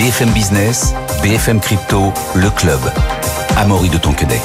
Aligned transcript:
BFM 0.00 0.30
Business, 0.30 0.94
BFM 1.22 1.60
Crypto, 1.60 2.14
le 2.34 2.48
club. 2.48 2.80
Amaury 3.58 3.90
de 3.90 3.98
Tonquedec. 3.98 4.40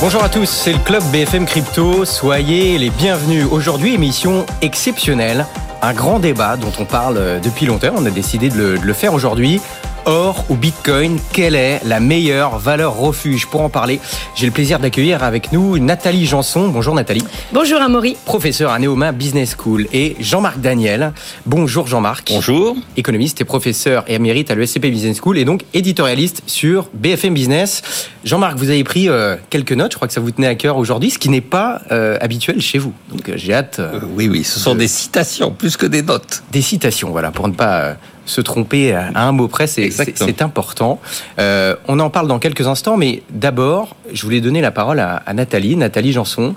Bonjour 0.00 0.24
à 0.24 0.30
tous, 0.30 0.48
c'est 0.48 0.72
le 0.72 0.78
club 0.78 1.02
BFM 1.12 1.44
Crypto. 1.44 2.06
Soyez 2.06 2.78
les 2.78 2.88
bienvenus. 2.88 3.44
Aujourd'hui, 3.50 3.92
émission 3.92 4.46
exceptionnelle. 4.62 5.44
Un 5.82 5.92
grand 5.92 6.20
débat 6.20 6.56
dont 6.56 6.72
on 6.78 6.86
parle 6.86 7.38
depuis 7.42 7.66
longtemps. 7.66 7.92
On 7.98 8.06
a 8.06 8.10
décidé 8.10 8.48
de 8.48 8.78
le 8.82 8.92
faire 8.94 9.12
aujourd'hui 9.12 9.60
or 10.06 10.44
ou 10.48 10.54
Bitcoin, 10.54 11.18
quelle 11.32 11.54
est 11.54 11.80
la 11.84 12.00
meilleure 12.00 12.58
valeur 12.58 12.96
refuge 12.96 13.46
Pour 13.46 13.60
en 13.60 13.68
parler, 13.68 14.00
j'ai 14.34 14.46
le 14.46 14.52
plaisir 14.52 14.78
d'accueillir 14.78 15.22
avec 15.22 15.52
nous 15.52 15.78
Nathalie 15.78 16.26
Janson. 16.26 16.68
Bonjour 16.68 16.94
Nathalie. 16.94 17.24
Bonjour 17.52 17.80
Amaury. 17.80 18.16
Professeur 18.24 18.70
à 18.70 18.78
Neoma 18.78 19.12
Business 19.12 19.56
School. 19.58 19.86
Et 19.92 20.16
Jean-Marc 20.20 20.60
Daniel. 20.60 21.12
Bonjour 21.44 21.86
Jean-Marc. 21.88 22.30
Bonjour. 22.30 22.76
Économiste 22.96 23.40
et 23.40 23.44
professeur 23.44 24.04
et 24.06 24.14
émérite 24.14 24.50
à 24.50 24.54
l'ESCP 24.54 24.86
Business 24.86 25.18
School 25.20 25.38
et 25.38 25.44
donc 25.44 25.62
éditorialiste 25.74 26.42
sur 26.46 26.88
BFM 26.94 27.34
Business. 27.34 27.82
Jean-Marc, 28.24 28.56
vous 28.56 28.70
avez 28.70 28.84
pris 28.84 29.08
euh, 29.08 29.36
quelques 29.50 29.72
notes, 29.72 29.92
je 29.92 29.96
crois 29.96 30.08
que 30.08 30.14
ça 30.14 30.20
vous 30.20 30.30
tenait 30.30 30.46
à 30.46 30.54
cœur 30.54 30.76
aujourd'hui, 30.76 31.10
ce 31.10 31.18
qui 31.18 31.28
n'est 31.28 31.40
pas 31.40 31.82
euh, 31.90 32.16
habituel 32.20 32.60
chez 32.60 32.78
vous. 32.78 32.92
Donc 33.10 33.28
euh, 33.28 33.34
j'ai 33.36 33.52
hâte. 33.52 33.80
oui, 34.14 34.28
oui, 34.28 34.44
ce 34.44 34.60
sont 34.60 34.76
des 34.76 34.88
citations 34.88 35.50
plus 35.50 35.76
que 35.76 35.86
des 35.86 36.02
notes. 36.02 36.44
Des 36.52 36.62
citations, 36.62 37.10
voilà, 37.10 37.32
pour 37.32 37.48
ne 37.48 37.54
pas 37.54 37.96
se 38.26 38.40
tromper 38.40 38.92
à 38.92 39.26
un 39.26 39.32
mot 39.32 39.48
près, 39.48 39.66
c'est 39.66 40.42
important. 40.42 41.00
Euh, 41.38 41.76
on 41.88 41.98
en 42.00 42.10
parle 42.10 42.28
dans 42.28 42.38
quelques 42.38 42.66
instants, 42.66 42.96
mais 42.96 43.22
d'abord, 43.30 43.96
je 44.12 44.22
voulais 44.22 44.40
donner 44.40 44.60
la 44.60 44.70
parole 44.70 45.00
à, 45.00 45.16
à, 45.16 45.32
Nathalie, 45.32 45.76
Nathalie 45.76 46.12
Janson. 46.12 46.54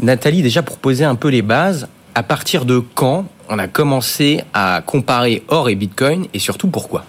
Nathalie, 0.00 0.42
déjà 0.42 0.62
pour 0.62 0.78
poser 0.78 1.04
un 1.04 1.14
peu 1.14 1.28
les 1.28 1.42
bases, 1.42 1.86
à 2.14 2.22
partir 2.22 2.64
de 2.64 2.78
quand 2.78 3.26
on 3.48 3.58
a 3.58 3.68
commencé 3.68 4.40
à 4.54 4.82
comparer 4.84 5.42
or 5.48 5.68
et 5.68 5.74
bitcoin 5.74 6.26
et 6.34 6.38
surtout 6.38 6.68
pourquoi? 6.68 7.04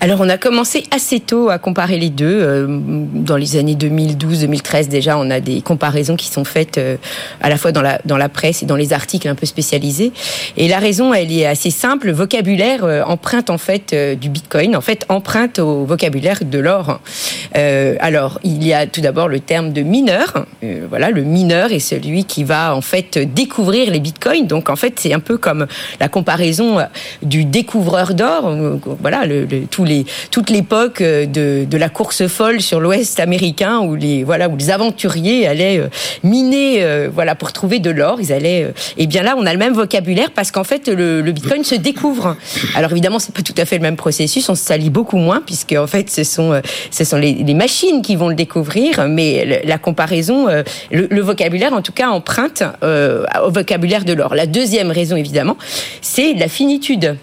Alors 0.00 0.20
on 0.20 0.28
a 0.28 0.38
commencé 0.38 0.84
assez 0.90 1.20
tôt 1.20 1.50
à 1.50 1.58
comparer 1.58 1.98
les 1.98 2.10
deux. 2.10 2.40
Euh, 2.40 2.66
dans 2.68 3.36
les 3.36 3.56
années 3.56 3.74
2012-2013 3.74 4.88
déjà, 4.88 5.18
on 5.18 5.30
a 5.30 5.40
des 5.40 5.60
comparaisons 5.60 6.16
qui 6.16 6.28
sont 6.28 6.44
faites 6.44 6.78
euh, 6.78 6.96
à 7.40 7.48
la 7.48 7.56
fois 7.56 7.72
dans 7.72 7.82
la, 7.82 8.00
dans 8.04 8.16
la 8.16 8.28
presse 8.28 8.62
et 8.62 8.66
dans 8.66 8.76
les 8.76 8.92
articles 8.92 9.28
un 9.28 9.34
peu 9.34 9.46
spécialisés. 9.46 10.12
Et 10.56 10.68
la 10.68 10.78
raison, 10.78 11.12
elle 11.12 11.32
est 11.32 11.46
assez 11.46 11.70
simple. 11.70 12.06
Le 12.06 12.12
vocabulaire 12.12 12.84
euh, 12.84 13.02
emprunte 13.02 13.50
en 13.50 13.58
fait 13.58 13.94
du 14.18 14.28
Bitcoin, 14.28 14.76
en 14.76 14.80
fait 14.80 15.04
emprunte 15.08 15.58
au 15.58 15.84
vocabulaire 15.84 16.38
de 16.44 16.58
l'or. 16.58 17.00
alors 17.54 18.38
il 18.44 18.64
y 18.66 18.72
a 18.72 18.86
tout 18.86 19.00
d'abord 19.00 19.28
le 19.28 19.40
terme 19.40 19.72
de 19.72 19.82
mineur. 19.82 20.46
voilà, 20.88 21.10
le 21.10 21.22
mineur 21.22 21.72
est 21.72 21.80
celui 21.80 22.24
qui 22.24 22.44
va 22.44 22.74
en 22.74 22.80
fait 22.80 23.18
découvrir 23.18 23.90
les 23.90 24.00
Bitcoins. 24.00 24.46
Donc 24.46 24.70
en 24.70 24.76
fait 24.76 24.94
c'est 25.00 25.12
un 25.12 25.20
peu 25.20 25.38
comme 25.38 25.66
la 26.00 26.08
comparaison 26.08 26.78
du 27.22 27.44
découvreur 27.44 28.14
d'or. 28.14 28.54
Voilà, 29.00 29.26
le, 29.26 29.46
le, 29.50 29.66
tous 29.66 29.88
toute 30.30 30.50
l'époque 30.50 31.00
euh, 31.00 31.26
de, 31.26 31.78
la 31.78 31.88
course 31.88 32.26
folle 32.26 32.60
sur 32.60 32.80
l'Ouest 32.80 33.20
américain 33.20 33.78
où 33.80 33.94
les 33.94 34.24
voilà 34.24 34.48
où 34.48 34.56
les 34.56 34.70
aventuriers 34.70 35.46
allaient 35.46 35.78
euh, 35.78 35.88
miner 36.24 36.82
euh, 36.82 37.08
voilà 37.12 37.34
pour 37.34 37.52
trouver 37.52 37.78
de 37.78 37.90
l'or. 37.90 38.20
Ils 38.20 38.32
allaient 38.32 38.72
et 38.96 39.06
bien 39.06 39.22
là 39.22 39.34
on 39.38 39.46
a 39.46 39.52
le 39.52 39.58
même 39.58 39.74
vocabulaire 39.74 40.30
parce 40.32 40.50
qu'en 40.50 40.64
fait 40.64 40.88
le, 40.88 41.22
Bitcoin 41.32 41.64
se 41.64 41.74
découvre. 41.74 42.36
Alors 42.74 42.90
évidemment 42.92 43.18
c'est 43.18 43.34
pas 43.34 43.42
tout 43.42 43.54
à 43.56 43.64
fait 43.64 43.76
le 43.76 43.82
même 43.82 43.96
processus, 43.96 44.48
on 44.48 44.54
se 44.54 44.64
salit 44.64 44.90
beaucoup 44.90 45.18
moins 45.18 45.42
puisque 45.44 45.72
en 45.72 45.86
fait 45.86 46.10
ce 46.10 46.24
sont 46.24 46.60
ce 46.90 47.04
sont 47.04 47.16
les, 47.16 47.54
machines 47.54 48.02
qui 48.02 48.14
vont 48.14 48.28
le 48.28 48.34
découvrir, 48.34 49.08
mais 49.08 49.62
la 49.64 49.78
comparaison, 49.78 50.46
le, 50.90 51.20
vocabulaire 51.20 51.72
en 51.72 51.82
tout 51.82 51.92
cas 51.92 52.08
emprunte 52.08 52.62
au 52.82 53.50
vocabulaire 53.50 54.04
de 54.04 54.12
l'or. 54.12 54.34
La 54.34 54.46
deuxième 54.46 54.90
raison 54.90 55.16
évidemment, 55.16 55.56
c'est 56.00 56.34
la 56.34 56.48
finitude. 56.48 57.16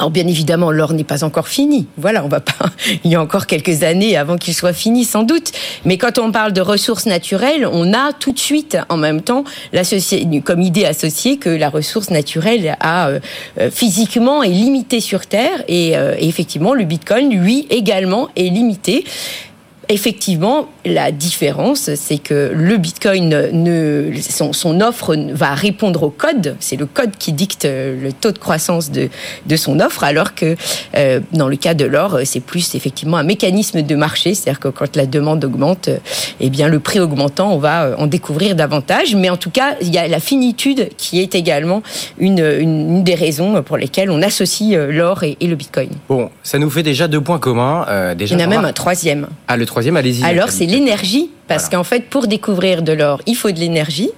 Alors 0.00 0.10
bien 0.10 0.26
évidemment, 0.26 0.70
l'or 0.70 0.94
n'est 0.94 1.04
pas 1.04 1.24
encore 1.24 1.46
fini. 1.46 1.86
Voilà, 1.98 2.24
on 2.24 2.28
va 2.28 2.40
pas. 2.40 2.54
Il 3.04 3.10
y 3.10 3.16
a 3.16 3.20
encore 3.20 3.46
quelques 3.46 3.82
années 3.82 4.16
avant 4.16 4.38
qu'il 4.38 4.54
soit 4.54 4.72
fini, 4.72 5.04
sans 5.04 5.24
doute. 5.24 5.52
Mais 5.84 5.98
quand 5.98 6.16
on 6.18 6.32
parle 6.32 6.54
de 6.54 6.62
ressources 6.62 7.04
naturelles, 7.04 7.68
on 7.70 7.92
a 7.92 8.14
tout 8.14 8.32
de 8.32 8.38
suite, 8.38 8.78
en 8.88 8.96
même 8.96 9.20
temps, 9.20 9.44
comme 10.42 10.62
idée 10.62 10.86
associée 10.86 11.36
que 11.36 11.50
la 11.50 11.68
ressource 11.68 12.08
naturelle 12.08 12.78
a 12.80 13.08
euh, 13.08 13.20
euh, 13.60 13.70
physiquement 13.70 14.42
est 14.42 14.48
limitée 14.48 15.00
sur 15.00 15.26
Terre 15.26 15.62
et, 15.68 15.98
euh, 15.98 16.14
et 16.18 16.26
effectivement, 16.28 16.72
le 16.72 16.84
Bitcoin, 16.84 17.38
lui, 17.38 17.66
également 17.68 18.30
est 18.36 18.48
limité 18.48 19.04
effectivement, 19.90 20.68
la 20.84 21.12
différence, 21.12 21.94
c'est 21.94 22.18
que 22.18 22.52
le 22.54 22.76
Bitcoin, 22.76 23.28
ne, 23.52 24.10
son, 24.20 24.80
offre 24.80 25.16
va 25.32 25.54
répondre 25.54 26.02
au 26.02 26.10
code. 26.10 26.56
C'est 26.60 26.76
le 26.76 26.86
code 26.86 27.12
qui 27.18 27.32
dicte 27.32 27.64
le 27.64 28.12
taux 28.12 28.32
de 28.32 28.38
croissance 28.38 28.90
de, 28.90 29.08
de 29.46 29.56
son 29.56 29.80
offre, 29.80 30.04
alors 30.04 30.34
que 30.34 30.56
euh, 30.96 31.20
dans 31.32 31.48
le 31.48 31.56
cas 31.56 31.74
de 31.74 31.84
l'or, 31.84 32.18
c'est 32.24 32.40
plus 32.40 32.74
effectivement 32.74 33.18
un 33.18 33.22
mécanisme 33.22 33.82
de 33.82 33.94
marché. 33.94 34.34
C'est-à-dire 34.34 34.60
que 34.60 34.68
quand 34.68 34.96
la 34.96 35.06
demande 35.06 35.44
augmente, 35.44 35.90
eh 36.40 36.50
bien 36.50 36.68
le 36.68 36.80
prix 36.80 37.00
augmentant, 37.00 37.52
on 37.52 37.58
va 37.58 37.96
en 37.98 38.06
découvrir 38.06 38.54
davantage. 38.54 39.14
Mais 39.14 39.30
en 39.30 39.36
tout 39.36 39.50
cas, 39.50 39.76
il 39.80 39.92
y 39.94 39.98
a 39.98 40.08
la 40.08 40.20
finitude 40.20 40.88
qui 40.96 41.20
est 41.20 41.34
également 41.34 41.82
une, 42.18 42.40
une, 42.40 43.04
des 43.04 43.14
raisons 43.14 43.62
pour 43.62 43.76
lesquelles 43.76 44.10
on 44.10 44.22
associe 44.22 44.74
euh, 44.74 44.90
l'or 44.90 45.22
et, 45.24 45.36
le 45.40 45.56
Bitcoin. 45.56 45.90
Bon, 46.08 46.30
ça 46.42 46.58
nous 46.58 46.70
fait 46.70 46.82
déjà 46.82 47.08
deux 47.08 47.20
points 47.20 47.38
communs. 47.38 47.84
Euh, 47.88 48.14
déjà, 48.14 48.34
il 48.34 48.40
y 48.40 48.42
en 48.42 48.46
a 48.46 48.48
même 48.48 48.64
un 48.64 48.72
troisième. 48.72 49.26
Ah, 49.48 49.56
le 49.56 49.66
troisième 49.66 49.90
alors, 50.22 50.50
c'est 50.50 50.66
l'énergie. 50.70 51.30
Parce 51.48 51.68
qu'en 51.68 51.82
fait, 51.82 52.04
pour 52.04 52.28
découvrir 52.28 52.82
de 52.82 52.92
l'or, 52.92 53.20
il 53.26 53.34
faut 53.34 53.50
de 53.50 53.58
l'énergie. 53.58 54.10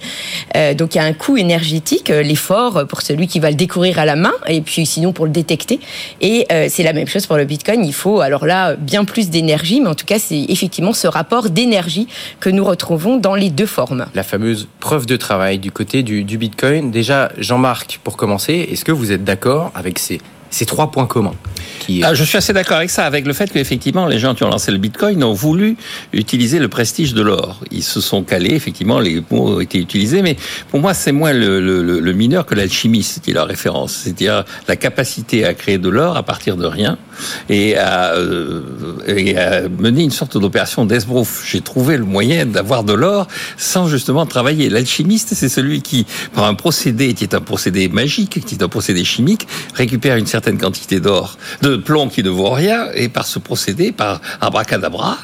Euh, 0.54 0.74
donc, 0.74 0.94
il 0.94 0.98
y 0.98 1.00
a 1.00 1.04
un 1.04 1.14
coût 1.14 1.38
énergétique, 1.38 2.10
euh, 2.10 2.22
l'effort 2.22 2.86
pour 2.86 3.00
celui 3.00 3.26
qui 3.26 3.40
va 3.40 3.48
le 3.48 3.56
découvrir 3.56 3.98
à 3.98 4.04
la 4.04 4.16
main, 4.16 4.34
et 4.46 4.60
puis 4.60 4.84
sinon 4.84 5.14
pour 5.14 5.24
le 5.24 5.32
détecter. 5.32 5.80
Et 6.20 6.44
euh, 6.52 6.66
c'est 6.68 6.82
la 6.82 6.92
même 6.92 7.06
chose 7.06 7.26
pour 7.26 7.38
le 7.38 7.46
Bitcoin. 7.46 7.86
Il 7.86 7.94
faut, 7.94 8.20
alors 8.20 8.44
là, 8.44 8.76
bien 8.76 9.06
plus 9.06 9.30
d'énergie, 9.30 9.80
mais 9.80 9.88
en 9.88 9.94
tout 9.94 10.04
cas, 10.04 10.18
c'est 10.18 10.44
effectivement 10.50 10.92
ce 10.92 11.06
rapport 11.06 11.48
d'énergie 11.48 12.06
que 12.38 12.50
nous 12.50 12.66
retrouvons 12.66 13.16
dans 13.16 13.34
les 13.34 13.48
deux 13.48 13.64
formes. 13.64 14.04
La 14.14 14.24
fameuse 14.24 14.68
preuve 14.78 15.06
de 15.06 15.16
travail 15.16 15.58
du 15.58 15.72
côté 15.72 16.02
du, 16.02 16.24
du 16.24 16.36
Bitcoin. 16.36 16.90
Déjà, 16.90 17.32
Jean-Marc, 17.38 17.98
pour 18.04 18.18
commencer, 18.18 18.68
est-ce 18.70 18.84
que 18.84 18.92
vous 18.92 19.10
êtes 19.10 19.24
d'accord 19.24 19.72
avec 19.74 19.98
ces 19.98 20.20
ces 20.52 20.66
trois 20.66 20.90
points 20.90 21.06
communs. 21.06 21.34
Ah, 22.02 22.14
je 22.14 22.24
suis 22.24 22.38
assez 22.38 22.52
d'accord 22.52 22.76
avec 22.76 22.90
ça, 22.90 23.04
avec 23.04 23.26
le 23.26 23.32
fait 23.32 23.50
qu'effectivement, 23.50 24.06
les 24.06 24.18
gens 24.18 24.34
qui 24.34 24.44
ont 24.44 24.48
lancé 24.48 24.70
le 24.70 24.78
Bitcoin 24.78 25.24
ont 25.24 25.32
voulu 25.32 25.76
utiliser 26.12 26.58
le 26.58 26.68
prestige 26.68 27.12
de 27.14 27.22
l'or. 27.22 27.60
Ils 27.70 27.82
se 27.82 28.00
sont 28.00 28.22
calés, 28.22 28.54
effectivement, 28.54 29.00
les 29.00 29.22
mots 29.30 29.56
ont 29.56 29.60
été 29.60 29.78
utilisés, 29.78 30.22
mais 30.22 30.36
pour 30.70 30.80
moi, 30.80 30.94
c'est 30.94 31.12
moins 31.12 31.32
le, 31.32 32.12
mineur 32.12 32.46
que 32.46 32.54
l'alchimiste 32.54 33.22
qui 33.22 33.30
est 33.30 33.34
la 33.34 33.44
référence. 33.44 33.92
C'est-à-dire 34.04 34.44
la 34.68 34.76
capacité 34.76 35.44
à 35.44 35.54
créer 35.54 35.78
de 35.78 35.88
l'or 35.88 36.16
à 36.16 36.22
partir 36.22 36.56
de 36.56 36.66
rien 36.66 36.98
et 37.48 37.76
à, 37.76 38.12
euh, 38.12 38.62
et 39.06 39.36
à 39.36 39.68
mener 39.68 40.02
une 40.02 40.10
sorte 40.10 40.36
d'opération 40.38 40.84
d'esbrouf. 40.84 41.44
J'ai 41.46 41.62
trouvé 41.62 41.96
le 41.96 42.04
moyen 42.04 42.46
d'avoir 42.46 42.84
de 42.84 42.92
l'or 42.92 43.26
sans 43.56 43.88
justement 43.88 44.26
travailler. 44.26 44.68
L'alchimiste, 44.68 45.34
c'est 45.34 45.48
celui 45.48 45.82
qui, 45.82 46.06
par 46.34 46.44
un 46.44 46.54
procédé 46.54 47.14
qui 47.14 47.24
est 47.24 47.34
un 47.34 47.40
procédé 47.40 47.88
magique, 47.88 48.44
qui 48.44 48.54
est 48.54 48.62
un 48.62 48.68
procédé 48.68 49.04
chimique, 49.04 49.48
récupère 49.74 50.16
une 50.16 50.26
certaine 50.26 50.41
certaine 50.42 50.58
quantité 50.58 50.98
d'or, 50.98 51.38
de 51.62 51.76
plomb 51.76 52.08
qui 52.08 52.24
ne 52.24 52.28
vaut 52.28 52.50
rien, 52.50 52.88
et 52.94 53.08
par 53.08 53.26
ce 53.26 53.38
procédé, 53.38 53.92
par 53.92 54.20
abracadabra, 54.40 55.16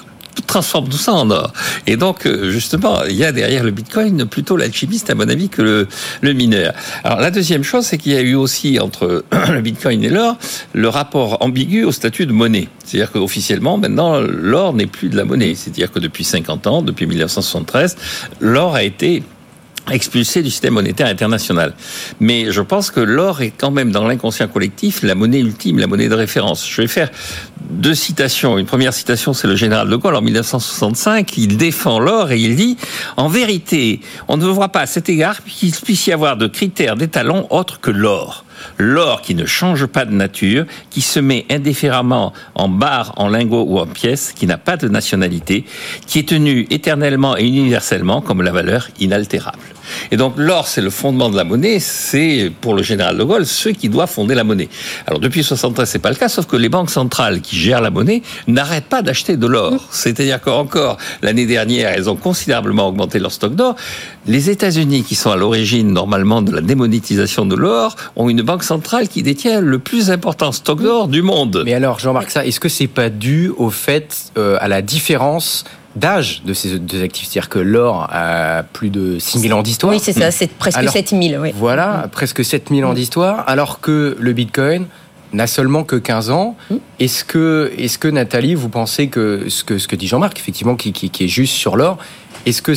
transforme 0.47 0.89
tout 0.89 0.97
ça 0.97 1.13
en 1.13 1.29
or. 1.33 1.53
Et 1.89 1.97
donc, 1.97 2.25
euh, 2.25 2.53
justement, 2.53 3.03
il 3.03 3.17
y 3.17 3.25
a 3.25 3.33
derrière 3.33 3.65
le 3.65 3.73
Bitcoin 3.73 4.27
plutôt 4.27 4.57
l'alchimiste, 4.57 5.11
à 5.11 5.17
mon 5.17 5.29
avis, 5.29 5.49
que 5.49 5.61
le, 5.61 5.89
le 6.21 6.33
mineur. 6.35 6.73
Alors, 7.03 7.19
la 7.19 7.33
deuxième 7.33 7.65
chose, 7.65 7.85
c'est 7.85 7.99
qu'il 7.99 8.13
y 8.13 8.17
a 8.17 8.21
eu 8.21 8.37
aussi 8.37 8.79
entre 8.79 9.25
le 9.53 9.61
Bitcoin 9.61 10.05
et 10.05 10.09
l'or 10.09 10.39
le 10.73 10.89
rapport 10.89 11.43
ambigu 11.43 11.83
au 11.83 11.91
statut 11.91 12.25
de 12.25 12.33
monnaie. 12.33 12.69
C'est-à-dire 12.85 13.11
qu'officiellement, 13.11 13.77
maintenant, 13.77 14.21
l'or 14.21 14.73
n'est 14.73 14.87
plus 14.87 15.09
de 15.09 15.17
la 15.17 15.25
monnaie. 15.25 15.57
C'est-à-dire 15.57 15.91
que 15.91 15.99
depuis 15.99 16.23
50 16.23 16.69
ans, 16.69 16.83
depuis 16.83 17.09
1973, 17.09 17.97
l'or 18.39 18.77
a 18.77 18.85
été 18.85 19.25
expulsé 19.91 20.43
du 20.43 20.51
système 20.51 20.75
monétaire 20.75 21.07
international. 21.07 21.75
Mais 22.21 22.51
je 22.51 22.61
pense 22.61 22.91
que 22.91 23.01
l'or 23.01 23.43
est 23.43 23.53
quand 23.57 23.71
même 23.71 23.91
dans 23.91 24.07
l'inconscient 24.07 24.49
collectif 24.49 25.03
la 25.03 25.15
monnaie 25.15 25.41
ultime, 25.41 25.79
la 25.79 25.87
monnaie 25.87 26.09
de 26.09 26.15
référence. 26.15 26.69
Je 26.69 26.83
vais 26.83 26.89
faire 26.89 27.11
deux 27.71 27.95
citations. 27.95 28.59
Une 28.59 28.67
première 28.67 28.93
citation, 28.93 29.33
c'est 29.33 29.47
le 29.47 29.57
général 29.57 29.89
de 29.89 29.97
Gaulle 29.97 30.17
en 30.17 30.23
1965. 30.23 31.37
Il 31.37 31.57
défend 31.57 31.99
l'or 31.99 32.33
et 32.33 32.39
il 32.39 32.57
dit 32.57 32.77
En 33.17 33.29
vérité, 33.29 34.01
on 34.29 34.37
ne 34.37 34.47
voit 34.47 34.69
pas 34.69 34.81
à 34.81 34.87
cet 34.87 35.09
égard 35.09 35.45
qu'il 35.45 35.73
puisse 35.73 36.07
y 36.07 36.13
avoir 36.13 36.37
de 36.37 36.47
critères 36.47 36.97
d'étalon 36.97 37.47
autres 37.51 37.81
que 37.81 37.91
l'or. 37.91 38.45
L'or 38.77 39.23
qui 39.23 39.35
ne 39.35 39.47
change 39.47 39.87
pas 39.87 40.05
de 40.05 40.13
nature, 40.13 40.65
qui 40.91 41.01
se 41.01 41.21
met 41.21 41.47
indifféremment 41.51 42.33
en 42.55 42.69
barre, 42.69 43.13
en 43.17 43.29
lingots 43.29 43.65
ou 43.69 43.79
en 43.79 43.87
pièces, 43.87 44.33
qui 44.33 44.47
n'a 44.47 44.59
pas 44.59 44.77
de 44.77 44.89
nationalité, 44.89 45.65
qui 46.07 46.19
est 46.19 46.29
tenu 46.29 46.67
éternellement 46.71 47.37
et 47.37 47.47
universellement 47.47 48.21
comme 48.21 48.43
la 48.43 48.53
valeur 48.53 48.89
inaltérable. 48.99 49.59
Et 50.11 50.17
donc 50.17 50.35
l'or, 50.37 50.69
c'est 50.69 50.81
le 50.81 50.91
fondement 50.91 51.31
de 51.31 51.37
la 51.37 51.45
monnaie, 51.45 51.81
c'est 51.81 52.53
pour 52.61 52.75
le 52.75 52.83
général 52.83 53.17
de 53.17 53.25
Gaulle 53.25 53.47
ceux 53.47 53.73
qui 53.73 53.89
doivent 53.89 54.11
fonder 54.11 54.35
la 54.35 54.45
monnaie. 54.45 54.69
Alors 55.07 55.21
depuis 55.21 55.43
73, 55.43 55.89
c'est 55.89 55.99
pas 55.99 56.11
le 56.11 56.17
cas, 56.17 56.29
sauf 56.29 56.47
que 56.47 56.57
les 56.57 56.69
banques 56.69 56.91
centrales 56.91 57.41
qui 57.41 57.58
gèrent 57.59 57.81
la 57.81 57.91
monnaie 57.91 58.23
n'arrêtent 58.47 58.87
pas 58.87 59.03
d'acheter 59.03 59.37
de 59.37 59.47
l'or. 59.47 59.89
C'est-à-dire 59.91 60.41
qu'encore 60.41 60.97
l'année 61.23 61.47
dernière, 61.47 61.91
elles 61.91 62.09
ont 62.09 62.17
considérablement 62.17 62.89
augmenté 62.89 63.19
leur 63.19 63.33
stock 63.33 63.55
d'or. 63.55 63.75
Les 64.27 64.51
États-Unis, 64.51 65.05
qui 65.05 65.15
sont 65.15 65.31
à 65.31 65.37
l'origine 65.37 65.93
normalement 65.93 66.43
de 66.43 66.53
la 66.53 66.61
démonétisation 66.61 67.47
de 67.47 67.57
l'or, 67.57 67.97
ont 68.17 68.29
une 68.29 68.43
banque 68.43 68.65
centrale 68.65 69.09
qui 69.09 69.23
détient 69.23 69.61
le 69.61 69.79
plus 69.79 70.11
important 70.11 70.53
stock 70.53 70.83
d'or 70.83 71.09
du 71.09 71.23
monde. 71.23 71.63
Mais 71.65 71.75
alors, 71.75 71.99
Jean-Marc, 71.99 72.31
ça, 72.31 72.47
est-ce 72.47 72.61
que 72.61 72.69
c'est 72.69 72.87
pas 72.87 73.11
dû 73.11 73.51
au 73.57 73.71
fait, 73.71 74.33
euh, 74.37 74.57
à 74.61 74.69
la 74.69 74.83
différence 74.83 75.65
d'âge 75.97 76.43
de 76.45 76.53
ces 76.53 76.79
deux 76.79 77.03
actifs? 77.03 77.29
C'est-à-dire 77.29 77.49
que 77.49 77.59
l'or 77.59 78.09
a 78.11 78.63
plus 78.63 78.91
de 78.91 79.19
6000 79.19 79.53
ans 79.53 79.63
d'histoire? 79.63 79.93
Oui, 79.93 80.01
c'est 80.03 80.13
ça, 80.13 80.31
c'est 80.31 80.51
presque 80.51 80.79
Alors, 80.79 80.93
7000. 80.93 81.39
Oui. 81.41 81.51
Voilà, 81.55 82.09
presque 82.13 82.45
7000 82.45 82.85
ans 82.85 82.95
d'histoire, 82.95 83.45
alors 83.47 83.81
que 83.81 84.17
le 84.19 84.33
Bitcoin 84.33 84.87
n'a 85.33 85.47
seulement 85.47 85.85
que 85.85 85.97
15 85.97 86.31
ans. 86.31 86.57
Mm. 86.71 86.77
Est-ce 87.01 87.25
que, 87.25 87.73
est-ce 87.77 87.99
que 87.99 88.09
Nathalie, 88.09 88.55
vous 88.55 88.69
pensez 88.69 89.09
que 89.09 89.49
ce 89.49 89.65
que, 89.65 89.79
ce 89.79 89.89
que 89.89 89.97
dit 89.97 90.07
Jean-Marc, 90.07 90.39
effectivement, 90.39 90.77
qui, 90.77 90.93
qui, 90.93 91.11
qui 91.11 91.25
est 91.25 91.29
juste 91.29 91.55
sur 91.55 91.77
l'or, 91.77 91.99
est-ce 92.47 92.63
que 92.63 92.75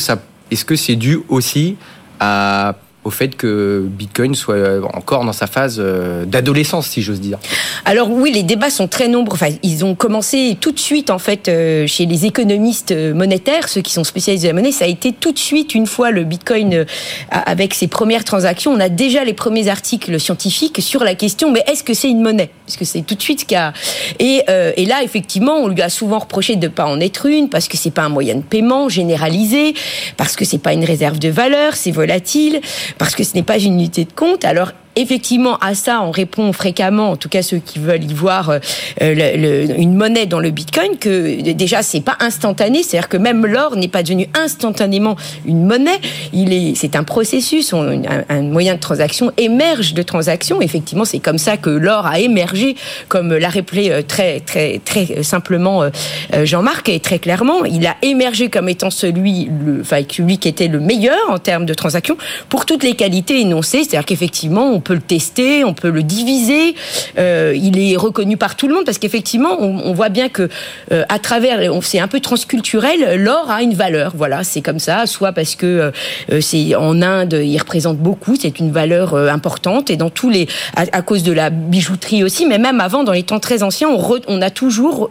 que 0.65 0.75
c'est 0.75 0.95
dû 0.95 1.19
aussi 1.29 1.77
à 2.19 2.75
au 3.03 3.09
fait 3.09 3.35
que 3.35 3.83
Bitcoin 3.87 4.35
soit 4.35 4.79
encore 4.93 5.25
dans 5.25 5.33
sa 5.33 5.47
phase 5.47 5.77
euh, 5.79 6.25
d'adolescence, 6.25 6.87
si 6.87 7.01
j'ose 7.01 7.19
dire. 7.19 7.39
Alors 7.85 8.11
oui, 8.11 8.31
les 8.31 8.43
débats 8.43 8.69
sont 8.69 8.87
très 8.87 9.07
nombreux. 9.07 9.35
Enfin, 9.35 9.53
ils 9.63 9.83
ont 9.83 9.95
commencé 9.95 10.55
tout 10.59 10.71
de 10.71 10.79
suite 10.79 11.09
en 11.09 11.17
fait 11.17 11.47
euh, 11.47 11.87
chez 11.87 12.05
les 12.05 12.25
économistes 12.25 12.91
euh, 12.91 13.13
monétaires, 13.15 13.69
ceux 13.69 13.81
qui 13.81 13.91
sont 13.91 14.03
spécialisés 14.03 14.49
de 14.49 14.53
la 14.53 14.61
monnaie. 14.61 14.71
Ça 14.71 14.85
a 14.85 14.87
été 14.87 15.13
tout 15.13 15.31
de 15.31 15.39
suite 15.39 15.73
une 15.73 15.87
fois 15.87 16.11
le 16.11 16.23
Bitcoin 16.23 16.85
avec 17.29 17.73
ses 17.73 17.87
premières 17.87 18.23
transactions. 18.23 18.71
On 18.71 18.79
a 18.79 18.89
déjà 18.89 19.23
les 19.23 19.33
premiers 19.33 19.67
articles 19.67 20.19
scientifiques 20.19 20.81
sur 20.81 21.03
la 21.03 21.15
question. 21.15 21.51
Mais 21.51 21.63
est-ce 21.67 21.83
que 21.83 21.93
c'est 21.93 22.09
une 22.09 22.21
monnaie? 22.21 22.51
Parce 22.65 22.77
que 22.77 22.85
c'est 22.85 23.01
tout 23.01 23.15
de 23.15 23.21
suite 23.21 23.41
ce 23.41 23.45
qu'a. 23.45 23.73
Et, 24.19 24.43
et 24.77 24.85
là, 24.85 25.03
effectivement, 25.03 25.55
on 25.55 25.67
lui 25.67 25.81
a 25.81 25.89
souvent 25.89 26.19
reproché 26.19 26.55
de 26.55 26.67
pas 26.67 26.85
en 26.85 26.99
être 26.99 27.25
une 27.25 27.49
parce 27.49 27.67
que 27.67 27.77
c'est 27.77 27.91
pas 27.91 28.03
un 28.03 28.09
moyen 28.09 28.35
de 28.35 28.41
paiement 28.41 28.89
généralisé, 28.89 29.73
parce 30.17 30.35
que 30.35 30.45
c'est 30.45 30.59
pas 30.59 30.73
une 30.73 30.85
réserve 30.85 31.19
de 31.19 31.29
valeur, 31.29 31.75
c'est 31.75 31.91
volatile, 31.91 32.61
parce 32.97 33.15
que 33.15 33.23
ce 33.23 33.33
n'est 33.35 33.43
pas 33.43 33.59
une 33.59 33.73
unité 33.73 34.05
de 34.05 34.11
compte. 34.11 34.45
Alors 34.45 34.71
effectivement, 34.95 35.57
à 35.57 35.75
ça, 35.75 36.01
on 36.01 36.11
répond 36.11 36.51
fréquemment, 36.53 37.11
en 37.11 37.15
tout 37.15 37.29
cas 37.29 37.41
ceux 37.41 37.57
qui 37.57 37.79
veulent 37.79 38.03
y 38.03 38.13
voir 38.13 38.49
euh, 38.49 38.59
le- 38.99 39.79
une 39.79 39.95
monnaie 39.95 40.25
dans 40.25 40.39
le 40.39 40.51
Bitcoin, 40.51 40.97
que 40.97 41.51
déjà 41.51 41.81
c'est 41.83 42.01
pas 42.01 42.17
instantané, 42.19 42.83
c'est-à-dire 42.83 43.09
que 43.09 43.17
même 43.17 43.45
l'or 43.45 43.75
n'est 43.75 43.87
pas 43.87 44.03
devenu 44.03 44.27
instantanément 44.33 45.15
une 45.45 45.65
monnaie. 45.65 45.99
Il 46.33 46.53
est, 46.53 46.75
c'est 46.75 46.95
un 46.95 47.03
processus, 47.03 47.73
un, 47.73 48.41
moyen 48.41 48.75
de 48.75 48.79
transaction 48.79 49.31
émerge 49.37 49.93
de 49.93 50.01
transactions. 50.01 50.61
Effectivement, 50.61 51.05
c'est 51.05 51.19
comme 51.19 51.37
ça 51.37 51.57
que 51.57 51.69
l'or 51.69 52.05
a 52.05 52.19
émergé, 52.19 52.75
comme 53.07 53.33
l'a 53.33 53.49
rappelé 53.49 53.89
euh, 53.91 54.01
très 54.01 54.39
très 54.39 54.79
très 54.83 55.23
simplement 55.23 55.83
euh, 55.83 55.89
euh, 56.33 56.45
Jean-Marc 56.45 56.89
et 56.89 56.99
très 56.99 57.19
clairement, 57.19 57.63
il 57.65 57.85
a 57.87 57.95
émergé 58.01 58.49
comme 58.49 58.67
étant 58.69 58.89
celui, 58.89 59.49
enfin 59.79 60.01
celui 60.09 60.37
qui 60.37 60.47
était 60.47 60.67
le 60.67 60.79
meilleur 60.79 61.17
en 61.29 61.37
termes 61.37 61.65
de 61.65 61.73
transactions 61.73 62.17
pour 62.49 62.65
toutes 62.65 62.83
les 62.83 62.95
qualités 62.95 63.39
énoncées, 63.39 63.83
c'est-à-dire 63.83 64.05
qu'effectivement 64.05 64.80
peut 64.81 64.93
le 64.95 65.01
tester, 65.01 65.63
on 65.63 65.73
peut 65.73 65.89
le 65.89 66.03
diviser, 66.03 66.75
euh, 67.17 67.53
il 67.55 67.79
est 67.79 67.95
reconnu 67.95 68.35
par 68.37 68.55
tout 68.55 68.67
le 68.67 68.73
monde 68.75 68.85
parce 68.85 68.97
qu'effectivement 68.97 69.55
on, 69.59 69.79
on 69.85 69.93
voit 69.93 70.09
bien 70.09 70.27
que 70.29 70.49
euh, 70.91 71.03
à 71.09 71.19
travers, 71.19 71.73
on- 71.73 71.81
c'est 71.81 71.99
un 71.99 72.07
peu 72.07 72.19
transculturel, 72.19 73.15
l'or 73.21 73.49
a 73.49 73.61
une 73.61 73.73
valeur, 73.73 74.13
voilà, 74.15 74.43
c'est 74.43 74.61
comme 74.61 74.79
ça, 74.79 75.05
soit 75.05 75.31
parce 75.31 75.55
que 75.55 75.91
euh, 76.31 76.41
c'est 76.41 76.75
en 76.75 77.01
Inde, 77.01 77.39
il 77.43 77.57
représente 77.57 77.97
beaucoup, 77.97 78.35
c'est 78.35 78.59
une 78.59 78.71
valeur 78.71 79.15
importante 79.15 79.89
et 79.89 79.97
dans 79.97 80.09
tous 80.09 80.29
les, 80.29 80.47
à, 80.75 80.83
à 80.91 81.01
cause 81.01 81.23
de 81.23 81.31
la 81.31 81.49
bijouterie 81.49 82.23
aussi, 82.23 82.45
mais 82.45 82.57
même 82.57 82.81
avant 82.81 83.03
dans 83.03 83.11
les 83.13 83.23
temps 83.23 83.39
très 83.39 83.63
anciens, 83.63 83.89
on, 83.89 83.97
re- 83.97 84.23
on 84.27 84.41
a 84.41 84.49
toujours 84.49 85.09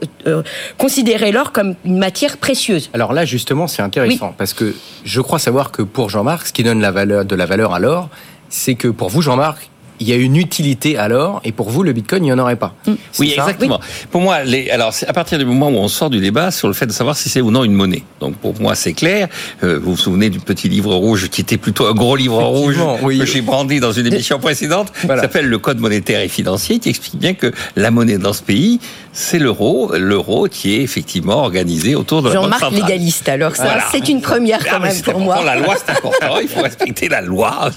considéré 0.79 1.33
l'or 1.33 1.53
comme 1.53 1.75
une 1.85 1.99
matière 1.99 2.37
précieuse. 2.37 2.91
Alors 2.93 3.13
là, 3.13 3.25
justement, 3.25 3.67
c'est 3.67 3.83
intéressant 3.83 4.35
parce 4.37 4.53
que 4.53 4.75
je 5.05 5.21
crois 5.21 5.39
savoir 5.39 5.71
que 5.71 5.83
pour 5.83 6.11
Jean-Marc, 6.11 6.49
ce 6.49 6.53
qui 6.53 6.63
donne 6.63 6.81
la 6.81 6.91
valeur, 6.91 7.25
de 7.25 7.35
la 7.37 7.47
valeur 7.47 7.73
à 7.75 7.79
l'or, 7.79 8.09
c'est 8.51 8.75
que 8.75 8.89
pour 8.89 9.09
vous, 9.09 9.23
Jean-Marc, 9.23 9.71
il 10.03 10.09
y 10.09 10.13
a 10.15 10.17
une 10.17 10.37
utilité 10.37 10.97
à 10.97 11.09
l'or 11.09 11.43
et 11.45 11.53
pour 11.53 11.69
vous, 11.69 11.83
le 11.83 11.93
Bitcoin, 11.93 12.23
il 12.25 12.29
n'y 12.29 12.33
en 12.33 12.39
aurait 12.39 12.57
pas. 12.57 12.75
C'est 12.87 13.21
Oui, 13.21 13.35
exactement. 13.37 13.79
Pour 14.11 14.23
moi, 14.23 14.45
les, 14.45 14.71
alors 14.71 14.95
c'est 14.95 15.07
à 15.07 15.13
partir 15.13 15.37
du 15.39 15.45
moment 15.45 15.69
où 15.69 15.75
on 15.77 15.89
sort 15.89 16.09
du 16.09 16.21
débat 16.21 16.51
sur 16.51 16.69
le 16.69 16.73
fait 16.75 16.87
de 16.87 16.93
savoir 16.93 17.19
si 17.19 17.29
c'est 17.29 17.43
ou 17.43 17.51
non 17.51 17.65
une 17.65 17.75
monnaie. 17.75 18.03
Donc 18.19 18.35
pour 18.37 18.59
moi, 18.59 18.75
c'est 18.75 18.95
clair. 18.95 19.29
Euh, 19.63 19.79
vous 19.79 19.91
vous 19.91 19.97
souvenez 19.99 20.31
du 20.31 20.41
petit 20.41 20.71
livre 20.71 20.95
rouge 20.95 21.29
qui 21.29 21.43
était 21.43 21.59
plutôt 21.59 21.85
un 21.87 21.93
gros 21.93 22.17
livre 22.17 22.43
rouge 22.43 22.79
oui. 23.03 23.19
que 23.19 23.27
j'ai 23.27 23.43
brandi 23.43 23.79
dans 23.79 23.93
une 23.93 24.07
émission 24.07 24.39
précédente, 24.41 24.91
Voilà. 25.05 25.21
qui 25.21 25.27
s'appelle 25.27 25.49
le 25.49 25.59
Code 25.59 25.81
monétaire 25.81 26.23
et 26.23 26.29
financier, 26.29 26.79
qui 26.79 26.89
explique 26.89 27.19
bien 27.19 27.35
que 27.35 27.53
la 27.77 27.91
monnaie 27.91 28.17
dans 28.17 28.33
ce 28.33 28.43
pays, 28.43 28.81
c'est 29.13 29.39
l'euro, 29.39 29.93
l'euro 29.97 30.47
qui 30.49 30.75
est 30.77 30.83
effectivement 30.83 31.39
organisé 31.39 31.95
autour 31.95 32.23
de 32.23 32.29
la 32.29 32.35
banque 32.35 32.45
Jean-Marc 32.45 32.61
centrale. 32.61 32.81
légaliste, 32.89 33.29
alors 33.29 33.57
ça, 33.57 33.65
Voilà. 33.65 33.85
c'est 33.91 34.09
une 34.09 34.21
première 34.21 34.61
Ah, 34.65 34.69
quand 34.71 34.81
même 34.81 35.01
pour 35.03 35.19
moi. 35.21 35.35
important, 35.35 35.53
La 35.55 35.61
loi, 35.61 35.75
c'est 35.85 35.93
important. 35.93 36.39
Il 36.41 36.49
faut 36.49 36.61
respecter 36.63 37.09
la 37.09 37.21
loi. 37.21 37.71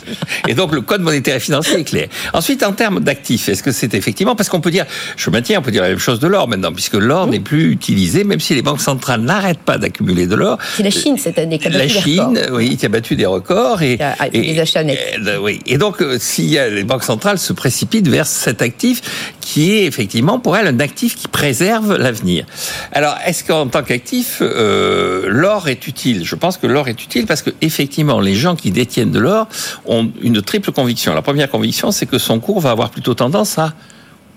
Et 0.47 0.53
donc, 0.53 0.74
le 0.74 0.81
code 0.81 1.01
monétaire 1.01 1.35
et 1.35 1.39
financier 1.39 1.80
est 1.80 1.83
clair. 1.83 2.07
Ensuite, 2.33 2.63
en 2.63 2.74
termes 2.74 3.00
d'actifs, 3.00 3.50
est-ce 3.50 3.63
que 3.63 3.71
c'est 3.71 3.94
effectivement, 3.94 4.35
parce 4.35 4.50
qu'on 4.50 4.62
peut 4.62 4.71
dire, 4.71 4.85
je 5.18 5.30
maintiens, 5.30 5.59
on 5.59 5.62
peut 5.63 5.71
dire 5.71 5.81
la 5.83 5.89
même 5.89 6.00
chose 6.00 6.19
de 6.19 6.27
l'or 6.27 6.47
maintenant, 6.47 6.71
puisque 6.71 6.94
l'or 6.95 7.27
n'est 7.27 7.39
plus 7.39 7.71
utilisé, 7.71 8.24
même 8.24 8.39
si 8.39 8.53
les 8.53 8.62
banques 8.62 8.81
centrales 8.81 9.21
n'arrêtent 9.21 9.59
pas 9.59 9.77
d'accumuler 9.77 10.27
de 10.27 10.36
l'or. 10.36 10.57
C'est 10.77 10.83
la 10.83 10.91
Chine 10.91 11.18
cette 11.18 11.39
année 11.39 11.57
qui 11.57 11.68
a 11.68 11.71
La 11.71 11.79
battu 11.79 11.94
les 11.95 12.01
Chine, 12.01 12.39
oui, 12.51 12.77
qui 12.77 12.86
a 12.86 12.89
battu 12.89 13.15
des 13.15 13.25
records 13.25 13.81
et, 13.81 13.97
a- 14.00 14.27
et- 14.31 14.53
des 14.53 14.59
achats 14.59 14.83
nets. 14.83 15.00
et, 15.18 15.38
oui. 15.38 15.59
Et 15.65 15.77
donc, 15.77 16.01
euh, 16.01 16.18
a 16.59 16.69
les 16.69 16.83
banques 16.83 17.03
centrales 17.03 17.39
se 17.39 17.53
précipitent 17.53 18.07
vers 18.07 18.27
cet 18.27 18.62
actif 18.62 19.01
qui 19.41 19.71
est 19.74 19.86
effectivement 19.86 20.39
pour 20.39 20.56
elles 20.57 20.68
un 20.68 20.79
actif 20.79 21.15
qui 21.15 21.23
préserve 21.28 21.98
l'avenir. 21.98 22.46
Alors, 22.92 23.16
est-ce 23.25 23.44
qu'en 23.44 23.68
tant 23.68 23.84
qu'actif, 23.84 24.40
euh, 24.42 25.25
l'or 25.28 25.68
est 25.68 25.88
utile? 25.88 26.25
Je 26.25 26.36
pense 26.36 26.58
que 26.58 26.68
l'or 26.68 26.88
est 26.88 27.04
utile 27.04 27.25
parce 27.25 27.42
que 27.42 27.52
effectivement, 27.62 28.20
les 28.20 28.36
gens 28.36 28.56
qui 28.56 28.72
détiennent 28.72 29.12
de 29.12 29.20
l'or 29.20 29.48
ont 29.86 30.12
une 30.22 30.42
triple 30.42 30.72
conviction. 30.72 31.14
La 31.14 31.22
première 31.22 31.50
conviction, 31.50 31.92
c'est 31.92 32.06
que 32.06 32.18
son 32.18 32.40
cours 32.40 32.60
va 32.60 32.72
avoir 32.72 32.90
plutôt 32.90 33.14
tendance 33.14 33.58
à 33.58 33.74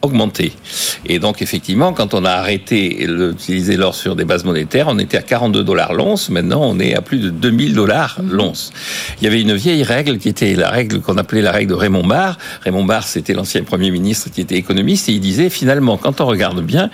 augmenter. 0.02 0.52
Et 1.06 1.18
donc, 1.18 1.42
effectivement, 1.42 1.92
quand 1.92 2.14
on 2.14 2.24
a 2.24 2.30
arrêté 2.30 3.06
d'utiliser 3.06 3.76
l'or 3.76 3.94
sur 3.94 4.16
des 4.16 4.24
bases 4.24 4.44
monétaires, 4.44 4.86
on 4.88 4.98
était 4.98 5.16
à 5.16 5.22
42 5.22 5.64
dollars 5.64 5.94
l'once. 5.94 6.30
Maintenant, 6.30 6.60
on 6.62 6.78
est 6.78 6.94
à 6.94 7.02
plus 7.02 7.18
de 7.18 7.30
2000 7.30 7.74
dollars 7.74 8.18
l'once. 8.22 8.72
Il 9.20 9.24
y 9.24 9.26
avait 9.26 9.40
une 9.40 9.54
vieille 9.54 9.82
règle 9.82 10.18
qui 10.18 10.28
était 10.28 10.54
la 10.54 10.70
règle 10.70 11.00
qu'on 11.00 11.16
appelait 11.16 11.42
la 11.42 11.52
règle 11.52 11.70
de 11.70 11.74
Raymond 11.74 12.06
Barre. 12.06 12.38
Raymond 12.62 12.84
Barre, 12.84 13.06
c'était 13.06 13.34
l'ancien 13.34 13.62
premier 13.62 13.90
ministre 13.90 14.30
qui 14.30 14.40
était 14.40 14.56
économiste 14.56 15.08
et 15.08 15.12
il 15.12 15.20
disait, 15.20 15.50
finalement, 15.50 15.96
quand 15.96 16.20
on 16.20 16.26
regarde 16.26 16.60
bien, 16.62 16.90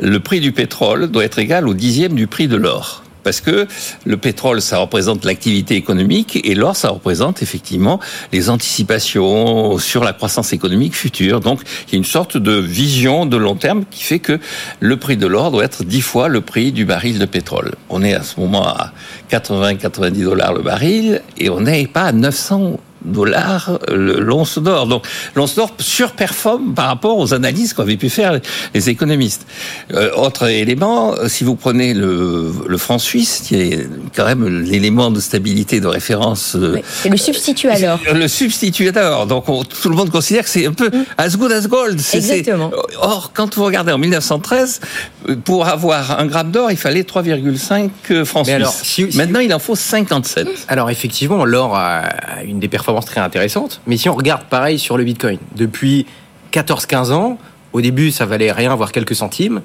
le 0.00 0.20
prix 0.20 0.40
du 0.40 0.52
pétrole 0.52 1.08
doit 1.08 1.24
être 1.24 1.38
égal 1.38 1.66
au 1.66 1.74
dixième 1.74 2.14
du 2.14 2.26
prix 2.26 2.48
de 2.48 2.56
l'or. 2.56 3.02
Parce 3.28 3.42
que 3.42 3.66
le 4.06 4.16
pétrole, 4.16 4.62
ça 4.62 4.78
représente 4.78 5.26
l'activité 5.26 5.74
économique 5.74 6.40
et 6.44 6.54
l'or, 6.54 6.74
ça 6.74 6.88
représente 6.88 7.42
effectivement 7.42 8.00
les 8.32 8.48
anticipations 8.48 9.76
sur 9.76 10.02
la 10.02 10.14
croissance 10.14 10.54
économique 10.54 10.96
future. 10.96 11.40
Donc, 11.40 11.60
il 11.86 11.92
y 11.92 11.96
a 11.96 11.98
une 11.98 12.06
sorte 12.06 12.38
de 12.38 12.52
vision 12.52 13.26
de 13.26 13.36
long 13.36 13.54
terme 13.54 13.84
qui 13.90 14.02
fait 14.02 14.18
que 14.18 14.40
le 14.80 14.96
prix 14.96 15.18
de 15.18 15.26
l'or 15.26 15.50
doit 15.50 15.64
être 15.64 15.84
dix 15.84 16.00
fois 16.00 16.28
le 16.28 16.40
prix 16.40 16.72
du 16.72 16.86
baril 16.86 17.18
de 17.18 17.26
pétrole. 17.26 17.74
On 17.90 18.02
est 18.02 18.14
à 18.14 18.22
ce 18.22 18.40
moment 18.40 18.66
à 18.66 18.94
80-90 19.30 20.22
dollars 20.22 20.54
le 20.54 20.62
baril 20.62 21.20
et 21.36 21.50
on 21.50 21.60
n'est 21.60 21.86
pas 21.86 22.04
à 22.04 22.12
900 22.12 22.80
dollars 23.04 23.78
l'once 23.92 24.58
d'or. 24.58 24.86
Donc 24.86 25.04
l'once 25.34 25.54
d'or 25.54 25.70
surperforme 25.78 26.74
par 26.74 26.86
rapport 26.86 27.18
aux 27.18 27.34
analyses 27.34 27.72
qu'avaient 27.72 27.96
pu 27.96 28.08
faire 28.10 28.40
les 28.74 28.88
économistes. 28.90 29.46
Euh, 29.92 30.10
autre 30.16 30.48
élément, 30.48 31.14
si 31.28 31.44
vous 31.44 31.54
prenez 31.54 31.94
le, 31.94 32.50
le 32.66 32.78
franc 32.78 32.98
suisse, 32.98 33.42
qui 33.46 33.56
est 33.56 33.88
quand 34.16 34.24
même 34.24 34.46
l'élément 34.62 35.10
de 35.10 35.20
stabilité 35.20 35.80
de 35.80 35.86
référence 35.86 36.54
euh, 36.56 36.74
Oui, 36.76 36.80
C'est 37.02 37.08
le 37.08 37.16
substitut 37.16 37.68
alors. 37.68 38.00
le 38.12 38.28
substitut 38.28 38.90
d'or. 38.92 39.26
Donc 39.26 39.48
on- 39.48 39.64
tout 39.64 39.88
le 39.88 39.96
monde 39.96 40.10
considère 40.10 40.44
que 40.44 40.50
c'est 40.50 40.66
un 40.66 40.72
peu 40.72 40.90
as 41.16 41.36
good 41.36 41.52
as 41.52 41.66
gold. 41.68 42.00
C'est- 42.00 42.20
c'est- 42.20 42.38
Exactement. 42.38 42.70
Or, 43.00 43.32
quand 43.34 43.54
vous 43.54 43.64
regardez 43.64 43.92
en 43.92 43.98
1913, 43.98 44.80
euh, 45.28 45.36
pour 45.44 45.66
avoir 45.66 46.18
un 46.18 46.26
gramme 46.26 46.50
d'or, 46.50 46.70
il 46.70 46.76
fallait 46.76 47.04
3,5 47.04 47.90
francs 48.24 48.46
Mais 48.46 48.52
suisses. 48.54 48.54
alors, 48.56 48.72
si- 48.72 49.12
si- 49.12 49.16
Maintenant, 49.16 49.40
il 49.40 49.52
en 49.54 49.58
faut 49.58 49.76
57. 49.76 50.48
Alors 50.68 50.90
effectivement, 50.90 51.44
l'or 51.44 51.76
a 51.76 52.02
une 52.44 52.58
des 52.58 52.68
performances 52.68 52.87
très 53.04 53.20
intéressantes, 53.20 53.80
mais 53.86 53.96
si 53.96 54.08
on 54.08 54.14
regarde 54.14 54.44
pareil 54.44 54.78
sur 54.78 54.96
le 54.96 55.04
Bitcoin, 55.04 55.38
depuis 55.56 56.06
14-15 56.52 57.12
ans, 57.12 57.38
au 57.72 57.80
début 57.80 58.10
ça 58.10 58.26
valait 58.26 58.52
rien, 58.52 58.74
voire 58.74 58.92
quelques 58.92 59.14
centimes, 59.14 59.62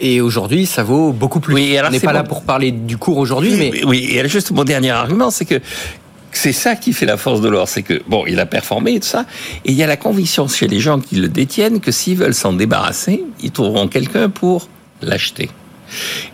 et 0.00 0.20
aujourd'hui 0.20 0.66
ça 0.66 0.82
vaut 0.82 1.12
beaucoup 1.12 1.40
plus. 1.40 1.54
Oui, 1.54 1.76
alors 1.76 1.90
on 1.90 1.92
n'est 1.92 2.00
pas 2.00 2.12
là 2.12 2.24
pour 2.24 2.44
parler 2.44 2.70
du 2.70 2.98
cours 2.98 3.18
aujourd'hui, 3.18 3.54
mais 3.56 3.84
Oui, 3.84 4.08
et 4.12 4.28
juste 4.28 4.50
mon 4.50 4.64
dernier 4.64 4.90
argument, 4.90 5.30
c'est 5.30 5.44
que 5.44 5.60
c'est 6.32 6.52
ça 6.52 6.76
qui 6.76 6.92
fait 6.92 7.06
la 7.06 7.16
force 7.16 7.40
de 7.40 7.48
l'or, 7.48 7.66
c'est 7.66 7.82
que 7.82 8.02
bon, 8.06 8.24
il 8.26 8.38
a 8.40 8.46
performé 8.46 8.94
et 8.94 9.00
tout 9.00 9.08
ça, 9.08 9.24
et 9.64 9.72
il 9.72 9.76
y 9.76 9.82
a 9.82 9.86
la 9.86 9.96
conviction 9.96 10.46
chez 10.48 10.68
les 10.68 10.80
gens 10.80 11.00
qui 11.00 11.16
le 11.16 11.28
détiennent 11.28 11.80
que 11.80 11.90
s'ils 11.90 12.18
veulent 12.18 12.34
s'en 12.34 12.52
débarrasser, 12.52 13.24
ils 13.42 13.50
trouveront 13.50 13.88
quelqu'un 13.88 14.28
pour 14.28 14.68
l'acheter. 15.00 15.48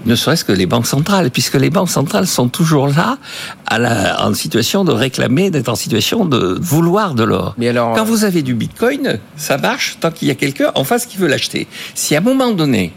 Ne 0.07 0.15
serait-ce 0.15 0.45
que 0.45 0.53
les 0.53 0.67
banques 0.67 0.87
centrales, 0.87 1.31
puisque 1.31 1.55
les 1.55 1.71
banques 1.71 1.91
centrales 1.91 2.27
sont 2.27 2.49
toujours 2.49 2.89
là, 2.89 3.19
à 3.67 3.79
la, 3.79 4.27
en 4.27 4.35
situation 4.35 4.85
de 4.85 4.93
réclamer, 4.93 5.51
d'être 5.51 5.69
en 5.69 5.75
situation 5.75 6.25
de 6.25 6.59
vouloir 6.61 7.15
de 7.15 7.25
l'or. 7.25 7.55
Mais 7.59 7.69
alors, 7.69 7.95
Quand 7.95 8.05
vous 8.05 8.25
avez 8.25 8.43
du 8.43 8.55
bitcoin, 8.55 9.19
ça 9.37 9.59
marche 9.59 9.99
tant 10.01 10.11
qu'il 10.11 10.29
y 10.29 10.31
a 10.31 10.35
quelqu'un 10.35 10.73
en 10.75 10.85
face 10.85 11.07
qui 11.07 11.17
veut 11.17 11.29
l'acheter. 11.29 11.67
Si 11.95 12.15
à 12.15 12.19
un 12.19 12.23
moment 12.23 12.53
donné, 12.53 12.93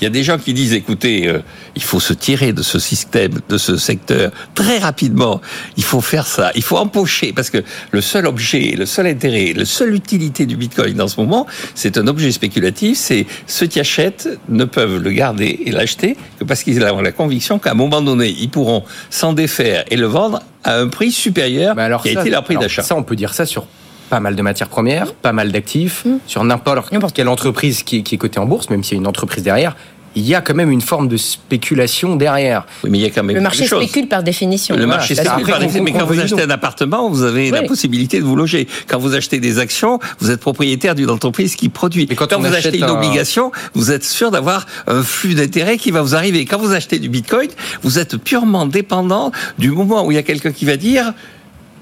Il 0.00 0.04
y 0.04 0.06
a 0.06 0.10
des 0.10 0.22
gens 0.22 0.38
qui 0.38 0.54
disent, 0.54 0.74
écoutez, 0.74 1.28
euh, 1.28 1.40
il 1.74 1.82
faut 1.82 2.00
se 2.00 2.12
tirer 2.12 2.52
de 2.52 2.62
ce 2.62 2.78
système, 2.78 3.32
de 3.48 3.58
ce 3.58 3.76
secteur 3.76 4.30
très 4.54 4.78
rapidement. 4.78 5.40
Il 5.76 5.82
faut 5.82 6.00
faire 6.00 6.26
ça. 6.26 6.52
Il 6.54 6.62
faut 6.62 6.76
empocher 6.76 7.32
parce 7.32 7.50
que 7.50 7.64
le 7.90 8.00
seul 8.00 8.26
objet, 8.26 8.74
le 8.78 8.86
seul 8.86 9.06
intérêt, 9.06 9.52
la 9.54 9.64
seule 9.64 9.94
utilité 9.94 10.46
du 10.46 10.56
Bitcoin 10.56 10.94
dans 10.94 11.08
ce 11.08 11.20
moment, 11.20 11.46
c'est 11.74 11.98
un 11.98 12.06
objet 12.06 12.30
spéculatif. 12.30 12.96
C'est 12.98 13.26
ceux 13.46 13.66
qui 13.66 13.80
achètent 13.80 14.28
ne 14.48 14.64
peuvent 14.64 15.02
le 15.02 15.10
garder 15.10 15.60
et 15.66 15.72
l'acheter 15.72 16.16
que 16.38 16.44
parce 16.44 16.62
qu'ils 16.62 16.82
ont 16.82 17.00
la 17.00 17.12
conviction 17.12 17.58
qu'à 17.58 17.72
un 17.72 17.74
moment 17.74 18.00
donné, 18.00 18.28
ils 18.28 18.50
pourront 18.50 18.84
s'en 19.10 19.32
défaire 19.32 19.84
et 19.90 19.96
le 19.96 20.06
vendre 20.06 20.40
à 20.64 20.76
un 20.76 20.88
prix 20.88 21.10
supérieur 21.10 21.78
alors 21.78 22.02
qui 22.02 22.16
a 22.16 22.20
été 22.20 22.30
leur 22.30 22.44
prix 22.44 22.56
d'achat. 22.56 22.82
Ça, 22.82 22.96
on 22.96 23.02
peut 23.02 23.16
dire 23.16 23.34
ça 23.34 23.46
sur 23.46 23.66
pas 24.08 24.20
mal 24.20 24.36
de 24.36 24.42
matières 24.42 24.68
premières, 24.68 25.12
pas 25.14 25.32
mal 25.32 25.52
d'actifs, 25.52 26.04
mmh. 26.04 26.18
sur 26.26 26.44
n'importe 26.44 27.14
quelle 27.14 27.28
entreprise 27.28 27.82
qui 27.82 27.98
est, 27.98 28.16
cotée 28.16 28.38
en 28.38 28.46
bourse, 28.46 28.70
même 28.70 28.82
s'il 28.82 28.94
y 28.94 28.98
a 28.98 29.00
une 29.00 29.06
entreprise 29.06 29.42
derrière, 29.42 29.76
il 30.14 30.26
y 30.26 30.34
a 30.34 30.40
quand 30.40 30.54
même 30.54 30.70
une 30.70 30.80
forme 30.80 31.06
de 31.06 31.16
spéculation 31.16 32.16
derrière. 32.16 32.66
Oui, 32.82 32.90
mais 32.90 32.98
il 32.98 33.02
y 33.02 33.06
a 33.06 33.10
quand 33.10 33.22
même 33.22 33.36
le 33.36 33.42
marché 33.42 33.66
spécule 33.66 34.08
par 34.08 34.22
définition. 34.22 34.76
Le 34.76 34.86
marché 34.86 35.14
spécule 35.14 35.46
par 35.46 35.60
définition. 35.60 35.84
Mais 35.84 35.92
quand 35.92 36.06
vous 36.06 36.18
achetez 36.18 36.42
un 36.42 36.50
appartement, 36.50 37.08
vous 37.08 37.22
avez 37.22 37.50
la 37.50 37.62
possibilité 37.62 38.18
de 38.18 38.24
vous 38.24 38.36
loger. 38.36 38.66
Quand 38.88 38.98
vous 38.98 39.14
achetez 39.14 39.38
des 39.38 39.58
actions, 39.58 40.00
vous 40.18 40.30
êtes 40.30 40.40
propriétaire 40.40 40.94
d'une 40.94 41.10
entreprise 41.10 41.54
qui 41.54 41.68
produit. 41.68 42.08
Et 42.10 42.14
quand, 42.14 42.36
vous 42.38 42.46
achetez 42.46 42.78
une 42.78 42.84
obligation, 42.84 43.52
vous 43.74 43.92
êtes 43.92 44.04
sûr 44.04 44.30
d'avoir 44.30 44.66
un 44.86 45.02
flux 45.02 45.34
d'intérêt 45.34 45.76
qui 45.76 45.90
va 45.90 46.02
vous 46.02 46.14
arriver. 46.14 46.44
Quand 46.46 46.58
vous 46.58 46.72
achetez 46.72 46.98
du 46.98 47.08
Bitcoin, 47.08 47.50
vous 47.82 47.98
êtes 47.98 48.16
purement 48.16 48.66
dépendant 48.66 49.30
du 49.58 49.70
moment 49.70 50.04
où 50.04 50.10
il 50.10 50.14
y 50.14 50.18
a 50.18 50.22
quelqu'un 50.22 50.52
qui 50.52 50.64
va 50.64 50.76
dire 50.76 51.12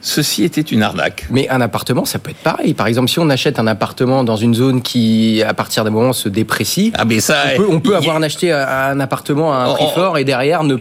ceci 0.06 0.44
était 0.44 0.60
une 0.60 0.82
arnaque. 0.82 1.26
Mais 1.30 1.48
un 1.48 1.60
appartement, 1.60 2.04
ça 2.04 2.20
peut 2.20 2.30
être 2.30 2.36
pareil. 2.36 2.74
Par 2.74 2.86
exemple, 2.86 3.08
si 3.08 3.18
on 3.18 3.28
achète 3.28 3.58
un 3.58 3.66
appartement 3.66 4.22
dans 4.22 4.36
une 4.36 4.54
zone 4.54 4.80
qui, 4.80 5.42
à 5.42 5.52
partir 5.52 5.82
d'un 5.82 5.90
moment, 5.90 6.12
se 6.12 6.28
déprécie, 6.28 6.92
ah 6.94 7.04
mais 7.04 7.18
ça, 7.18 7.36
on 7.68 7.80
peut, 7.80 7.96
avoir 7.96 8.22
acheté 8.22 8.52
un 8.52 9.00
appartement 9.00 9.52
à 9.52 9.64
un 9.64 9.74
prix 9.74 9.86
fort 9.94 10.16
et 10.16 10.24
derrière, 10.24 10.62
ne, 10.62 10.76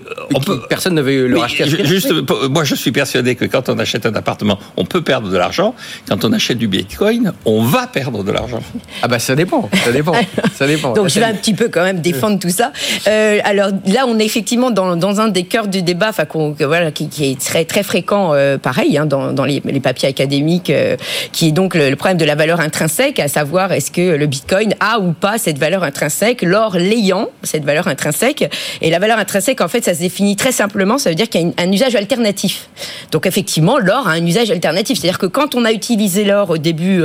personne 0.69 0.93
ne 0.93 1.01
veut 1.01 1.27
le 1.27 1.39
racheter. 1.39 1.85
juste, 1.85 2.13
moi, 2.49 2.63
je 2.63 2.75
suis 2.75 2.91
persuadé 2.91 3.35
que 3.35 3.45
quand 3.45 3.67
on 3.67 3.79
achète 3.79 4.05
un 4.05 4.13
appartement, 4.13 4.59
on 4.77 4.85
peut 4.85 5.01
perdre 5.01 5.29
de 5.29 5.37
l'argent. 5.37 5.73
Quand 6.07 6.23
on 6.23 6.31
achète 6.31 6.59
du 6.59 6.67
Bitcoin, 6.67 7.33
on 7.45 7.63
va 7.63 7.87
perdre 7.87 8.23
de 8.23 8.31
l'argent. 8.31 8.61
Ah 9.01 9.07
bah 9.07 9.17
ça 9.17 9.35
dépend, 9.35 9.69
ça 9.83 9.91
dépend, 9.91 10.13
ça 10.53 10.67
dépend. 10.67 10.93
Donc 10.93 11.09
je 11.09 11.19
vais 11.19 11.25
un 11.25 11.33
petit 11.33 11.53
peu 11.53 11.69
quand 11.69 11.83
même 11.83 11.99
défendre 11.99 12.39
tout 12.39 12.49
ça. 12.49 12.71
Euh, 13.07 13.39
alors 13.43 13.71
là, 13.87 14.05
on 14.07 14.19
est 14.19 14.25
effectivement 14.25 14.69
dans, 14.69 14.95
dans 14.95 15.19
un 15.19 15.29
des 15.29 15.43
cœurs 15.43 15.67
du 15.67 15.81
débat, 15.81 16.09
enfin 16.09 16.25
voilà, 16.59 16.91
qui, 16.91 17.09
qui, 17.09 17.31
est 17.31 17.39
très 17.39 17.65
très 17.65 17.83
fréquent, 17.83 18.33
euh, 18.33 18.57
pareil, 18.57 18.97
hein, 18.97 19.05
dans, 19.05 19.14
dans 19.33 19.45
les, 19.45 19.61
papiers 19.79 20.09
académiques, 20.09 20.69
euh, 20.69 20.95
qui 21.31 21.49
est 21.49 21.51
donc 21.51 21.75
le, 21.75 21.95
problème 21.95 22.17
de 22.17 22.25
la 22.25 22.35
valeur 22.35 22.59
intrinsèque, 22.59 23.19
à 23.19 23.27
savoir 23.27 23.71
est-ce 23.71 23.91
que 23.91 24.15
le 24.15 24.25
Bitcoin 24.25 24.73
a 24.79 24.99
ou 24.99 25.13
pas 25.13 25.37
cette 25.37 25.57
valeur 25.57 25.83
intrinsèque, 25.83 26.41
l'or 26.41 26.77
l'ayant, 26.77 27.29
cette 27.43 27.63
valeur 27.63 27.87
intrinsèque. 27.87 28.49
Et 28.81 28.89
la 28.89 28.99
valeur 28.99 29.17
intrinsèque, 29.19 29.61
en 29.61 29.67
fait, 29.67 29.83
ça 29.83 29.93
se 29.93 29.99
définit 29.99 30.35
très 30.35 30.51
simplement, 30.51 30.97
ça 30.97 31.09
veut 31.09 31.15
dire 31.15 31.29
qu'il 31.29 31.41
y 31.41 31.45
a 31.45 31.63
un 31.63 31.71
usage 31.71 31.95
alternatif. 31.95 32.69
Donc 33.11 33.25
effectivement, 33.25 33.77
l'or 33.77 34.07
a 34.07 34.11
un 34.11 34.25
usage 34.25 34.51
alternatif. 34.51 34.99
C'est-à-dire 34.99 35.19
que 35.19 35.25
quand 35.25 35.55
on 35.55 35.65
a 35.65 35.71
utilisé 35.71 36.23
l'or 36.23 36.49
au 36.49 36.57
début 36.57 37.03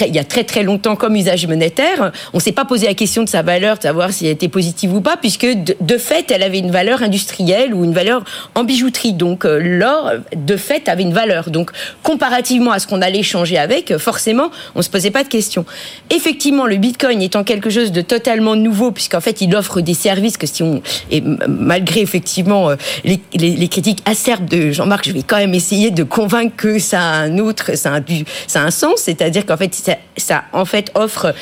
il 0.00 0.14
y 0.14 0.18
a 0.18 0.24
très 0.24 0.44
très 0.44 0.62
longtemps 0.62 0.96
comme 0.96 1.16
usage 1.16 1.46
monétaire. 1.46 2.12
On 2.32 2.40
s'est 2.40 2.52
pas 2.52 2.64
posé 2.64 2.86
la 2.86 2.94
question 2.94 3.22
de 3.22 3.28
sa 3.28 3.42
valeur, 3.42 3.76
de 3.76 3.82
savoir 3.82 4.12
si 4.12 4.26
elle 4.26 4.32
était 4.32 4.48
positive 4.48 4.94
ou 4.94 5.00
pas, 5.00 5.16
puisque 5.16 5.46
de, 5.46 5.98
fait, 5.98 6.30
elle 6.30 6.42
avait 6.42 6.58
une 6.58 6.70
valeur 6.70 7.02
industrielle 7.02 7.74
ou 7.74 7.84
une 7.84 7.92
valeur 7.92 8.24
en 8.54 8.64
bijouterie. 8.64 9.12
Donc 9.12 9.44
euh, 9.44 9.58
l'or, 9.60 10.12
de 10.34 10.56
fait, 10.56 10.88
avait 10.88 11.02
une 11.02 11.12
valeur. 11.12 11.50
Donc 11.50 11.70
comparativement 12.02 12.72
à 12.72 12.78
ce 12.78 12.86
qu'on 12.86 13.02
allait 13.02 13.22
changer 13.22 13.58
avec, 13.58 13.96
forcément, 13.98 14.50
on 14.74 14.82
se 14.82 14.90
posait 14.90 15.10
pas 15.10 15.22
de 15.22 15.28
questions. 15.28 15.64
Effectivement, 16.10 16.66
le 16.66 16.76
Bitcoin 16.76 17.22
étant 17.22 17.44
quelque 17.44 17.70
chose 17.70 17.92
de 17.92 18.00
totalement 18.00 18.56
nouveau, 18.56 18.90
puisqu'en 18.90 19.20
fait, 19.20 19.40
il 19.40 19.54
offre 19.54 19.80
des 19.80 19.94
services 19.94 20.36
que 20.36 20.46
si 20.46 20.62
on 20.62 20.82
et 21.10 21.22
malgré 21.48 22.00
effectivement 22.00 22.70
euh, 22.70 22.76
les, 23.04 23.20
les, 23.34 23.68
critiques 23.68 24.02
acerbes 24.04 24.48
de 24.48 24.72
Jean-Marc, 24.72 25.08
je 25.08 25.12
vais 25.12 25.22
quand 25.22 25.36
même 25.36 25.54
essayer 25.54 25.90
de 25.90 26.02
convaincre 26.02 26.54
que 26.56 26.78
ça 26.78 27.00
a 27.00 27.14
un 27.16 27.38
autre, 27.38 27.76
ça 27.76 27.94
a, 27.94 28.00
du, 28.00 28.24
ça 28.46 28.62
a 28.62 28.64
un 28.64 28.70
sens, 28.70 29.00
c'est-à-dire 29.00 29.46
qu'en 29.46 29.56
fait 29.56 29.73
ça, 30.16 30.44
en 30.52 30.64
fait 30.64 30.90
offre 30.94 31.34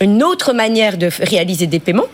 une 0.00 0.22
autre 0.22 0.52
manière 0.52 0.96
de 0.96 1.10
réaliser 1.22 1.66
des 1.66 1.80
paiements 1.80 2.06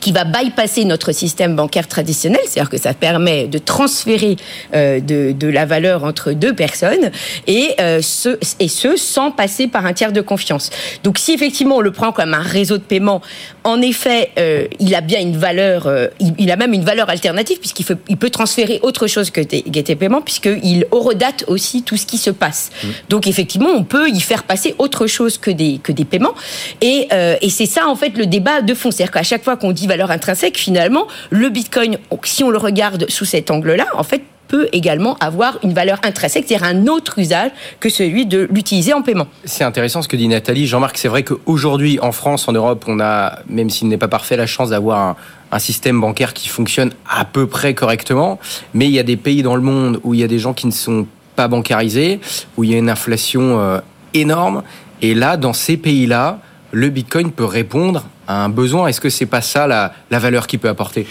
qui 0.00 0.12
va 0.12 0.24
bypasser 0.24 0.84
notre 0.84 1.12
système 1.12 1.54
bancaire 1.54 1.86
traditionnel, 1.86 2.40
c'est-à-dire 2.46 2.70
que 2.70 2.78
ça 2.78 2.94
permet 2.94 3.46
de 3.46 3.58
transférer 3.58 4.36
euh, 4.74 5.00
de, 5.00 5.32
de, 5.32 5.48
la 5.48 5.66
valeur 5.66 6.04
entre 6.04 6.32
deux 6.32 6.54
personnes 6.54 7.10
et, 7.46 7.70
euh, 7.80 8.00
ce, 8.02 8.38
et 8.58 8.68
ce 8.68 8.96
sans 8.96 9.30
passer 9.30 9.68
par 9.68 9.86
un 9.86 9.92
tiers 9.92 10.12
de 10.12 10.20
confiance. 10.20 10.70
Donc 11.04 11.18
si 11.18 11.32
effectivement 11.32 11.76
on 11.76 11.80
le 11.80 11.92
prend 11.92 12.12
comme 12.12 12.34
un 12.34 12.42
réseau 12.42 12.78
de 12.78 12.82
paiement, 12.82 13.20
en 13.64 13.80
effet, 13.80 14.30
euh, 14.38 14.66
il 14.80 14.94
a 14.94 15.00
bien 15.00 15.20
une 15.20 15.36
valeur, 15.36 15.86
euh, 15.86 16.08
il, 16.20 16.34
il, 16.38 16.50
a 16.50 16.56
même 16.56 16.72
une 16.72 16.84
valeur 16.84 17.08
alternative 17.08 17.58
puisqu'il 17.58 17.86
il 18.08 18.16
peut 18.16 18.30
transférer 18.30 18.80
autre 18.82 19.06
chose 19.06 19.30
que 19.30 19.40
des, 19.40 19.62
des 19.62 19.96
paiements 19.96 20.20
puisqu'il 20.20 20.86
horodote 20.90 21.44
aussi 21.46 21.82
tout 21.82 21.96
ce 21.96 22.06
qui 22.06 22.18
se 22.18 22.30
passe. 22.30 22.70
Mmh. 22.82 22.88
Donc 23.08 23.26
effectivement, 23.26 23.70
on 23.74 23.84
peut 23.84 24.08
y 24.08 24.20
faire 24.20 24.44
passer 24.44 24.74
autre 24.78 25.06
chose 25.06 25.38
que 25.38 25.50
des, 25.50 25.78
que 25.82 25.92
des 25.92 26.04
paiements 26.04 26.34
et, 26.80 27.08
euh, 27.12 27.36
et 27.40 27.50
c'est 27.50 27.66
ça 27.66 27.86
en 27.88 27.96
fait 27.96 28.16
le 28.16 28.26
débat 28.26 28.62
de 28.62 28.74
fond. 28.74 28.90
C'est-à-dire 28.90 29.12
qu'à 29.12 29.22
chaque 29.22 29.44
fois 29.44 29.56
qu'on 29.56 29.72
dit 29.72 29.86
valeur 29.86 30.10
intrinsèque, 30.10 30.58
finalement, 30.58 31.06
le 31.30 31.48
Bitcoin, 31.48 31.98
si 32.24 32.44
on 32.44 32.50
le 32.50 32.58
regarde 32.58 33.08
sous 33.08 33.24
cet 33.24 33.50
angle-là, 33.50 33.86
en 33.94 34.04
fait, 34.04 34.22
peut 34.52 34.68
également 34.72 35.16
avoir 35.18 35.58
une 35.62 35.72
valeur 35.72 35.98
intrinsèque, 36.02 36.44
c'est-à-dire 36.46 36.68
un 36.68 36.86
autre 36.86 37.18
usage 37.18 37.50
que 37.80 37.88
celui 37.88 38.26
de 38.26 38.46
l'utiliser 38.52 38.92
en 38.92 39.00
paiement. 39.00 39.26
C'est 39.46 39.64
intéressant 39.64 40.02
ce 40.02 40.08
que 40.08 40.16
dit 40.16 40.28
Nathalie. 40.28 40.66
Jean-Marc, 40.66 40.98
c'est 40.98 41.08
vrai 41.08 41.22
qu'aujourd'hui, 41.22 41.98
en 42.00 42.12
France, 42.12 42.48
en 42.48 42.52
Europe, 42.52 42.84
on 42.86 43.00
a, 43.00 43.38
même 43.48 43.70
s'il 43.70 43.88
n'est 43.88 43.96
pas 43.96 44.08
parfait, 44.08 44.36
la 44.36 44.46
chance 44.46 44.68
d'avoir 44.68 45.16
un, 45.50 45.58
système 45.58 45.98
bancaire 46.00 46.34
qui 46.34 46.48
fonctionne 46.48 46.90
à 47.08 47.24
peu 47.24 47.46
près 47.46 47.72
correctement. 47.72 48.38
Mais 48.74 48.86
il 48.86 48.92
y 48.92 48.98
a 48.98 49.02
des 49.02 49.16
pays 49.16 49.42
dans 49.42 49.56
le 49.56 49.62
monde 49.62 50.00
où 50.02 50.12
il 50.12 50.20
y 50.20 50.24
a 50.24 50.28
des 50.28 50.38
gens 50.38 50.52
qui 50.52 50.66
ne 50.66 50.72
sont 50.72 51.06
pas 51.34 51.48
bancarisés, 51.48 52.20
où 52.58 52.64
il 52.64 52.70
y 52.70 52.74
a 52.74 52.78
une 52.78 52.90
inflation 52.90 53.58
euh, 53.58 53.78
énorme. 54.12 54.62
Et 55.00 55.14
là, 55.14 55.38
dans 55.38 55.54
ces 55.54 55.78
pays-là, 55.78 56.40
le 56.72 56.90
Bitcoin 56.90 57.32
peut 57.32 57.46
répondre 57.46 58.04
à 58.28 58.44
un 58.44 58.50
besoin. 58.50 58.86
Est-ce 58.88 59.00
que 59.00 59.08
c'est 59.08 59.26
pas 59.26 59.40
ça 59.40 59.66
la 59.66 60.18
valeur 60.18 60.46
qu'il 60.46 60.58
peut 60.58 60.68
apporter? 60.68 61.06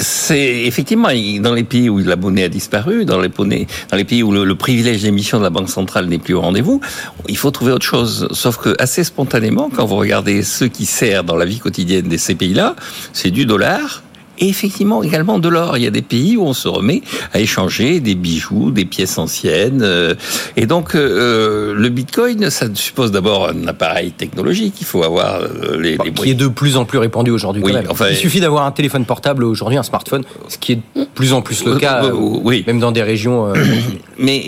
C'est 0.00 0.64
effectivement 0.64 1.08
dans 1.40 1.54
les 1.54 1.64
pays 1.64 1.88
où 1.88 1.98
la 1.98 2.16
monnaie 2.16 2.44
a 2.44 2.48
disparu, 2.48 3.04
dans 3.04 3.20
les, 3.20 3.28
pays 3.28 4.22
où 4.22 4.32
le, 4.32 4.54
privilège 4.54 5.02
d'émission 5.02 5.38
de 5.38 5.44
la 5.44 5.50
banque 5.50 5.68
centrale 5.68 6.06
n'est 6.06 6.18
plus 6.18 6.34
au 6.34 6.40
rendez-vous, 6.40 6.80
il 7.28 7.36
faut 7.36 7.50
trouver 7.50 7.72
autre 7.72 7.86
chose. 7.86 8.28
Sauf 8.32 8.58
que 8.58 8.74
assez 8.78 9.04
spontanément, 9.04 9.70
quand 9.74 9.84
vous 9.84 9.96
regardez 9.96 10.42
ce 10.42 10.64
qui 10.64 10.86
sert 10.86 11.24
dans 11.24 11.36
la 11.36 11.44
vie 11.44 11.58
quotidienne 11.58 12.08
de 12.08 12.16
ces 12.16 12.34
pays-là, 12.34 12.76
c'est 13.12 13.30
du 13.30 13.46
dollar, 13.46 14.02
et 14.38 14.48
effectivement 14.48 15.02
également 15.02 15.38
de 15.38 15.48
l'or. 15.48 15.76
Il 15.76 15.84
y 15.84 15.86
a 15.86 15.90
des 15.90 16.02
pays 16.02 16.36
où 16.36 16.42
on 16.42 16.52
se 16.52 16.68
remet 16.68 17.02
à 17.32 17.40
échanger 17.40 18.00
des 18.00 18.14
bijoux, 18.14 18.70
des 18.70 18.84
pièces 18.84 19.18
anciennes. 19.18 19.82
Euh, 19.82 20.14
et 20.56 20.66
donc 20.66 20.94
euh, 20.94 21.74
le 21.74 21.88
Bitcoin, 21.88 22.50
ça 22.50 22.66
suppose 22.74 23.12
d'abord 23.12 23.48
un 23.48 23.66
appareil 23.66 24.12
technologique. 24.12 24.74
Il 24.80 24.86
faut 24.86 25.02
avoir 25.02 25.40
euh, 25.40 25.78
les, 25.80 25.96
les 26.04 26.12
qui 26.12 26.30
est 26.30 26.34
de 26.34 26.48
plus 26.48 26.76
en 26.76 26.84
plus 26.84 26.98
répandu 26.98 27.30
aujourd'hui. 27.30 27.62
Oui, 27.64 27.72
enfin, 27.88 28.06
il 28.10 28.16
suffit 28.16 28.40
d'avoir 28.40 28.66
un 28.66 28.72
téléphone 28.72 29.04
portable 29.04 29.44
aujourd'hui, 29.44 29.78
un 29.78 29.82
smartphone, 29.82 30.24
ce 30.48 30.58
qui 30.58 30.72
est 30.72 30.76
de 30.76 31.04
plus 31.14 31.32
en 31.32 31.42
plus 31.42 31.64
le 31.64 31.76
cas, 31.76 32.04
oui. 32.12 32.64
même 32.66 32.80
dans 32.80 32.92
des 32.92 33.02
régions. 33.02 33.52
Mais 34.18 34.42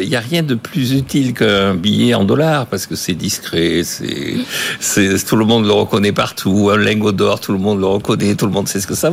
il 0.00 0.08
n'y 0.08 0.16
a 0.16 0.20
rien 0.20 0.42
de 0.42 0.54
plus 0.54 0.92
utile 0.92 1.32
qu'un 1.32 1.74
billet 1.74 2.14
en 2.14 2.24
dollars 2.24 2.66
parce 2.66 2.86
que 2.86 2.96
c'est 2.96 3.14
discret, 3.14 3.82
c'est 3.84 5.24
tout 5.24 5.36
le 5.36 5.44
monde 5.44 5.64
le 5.64 5.72
reconnaît 5.72 6.12
partout. 6.12 6.70
Un 6.72 6.78
lingot 6.78 7.12
d'or, 7.12 7.40
tout 7.40 7.52
le 7.52 7.58
monde 7.58 7.80
le 7.80 7.86
reconnaît, 7.86 8.34
tout 8.34 8.46
le 8.46 8.52
monde 8.52 8.68
sait 8.68 8.80
ce 8.80 8.86
que 8.86 8.94
ça 8.94 9.05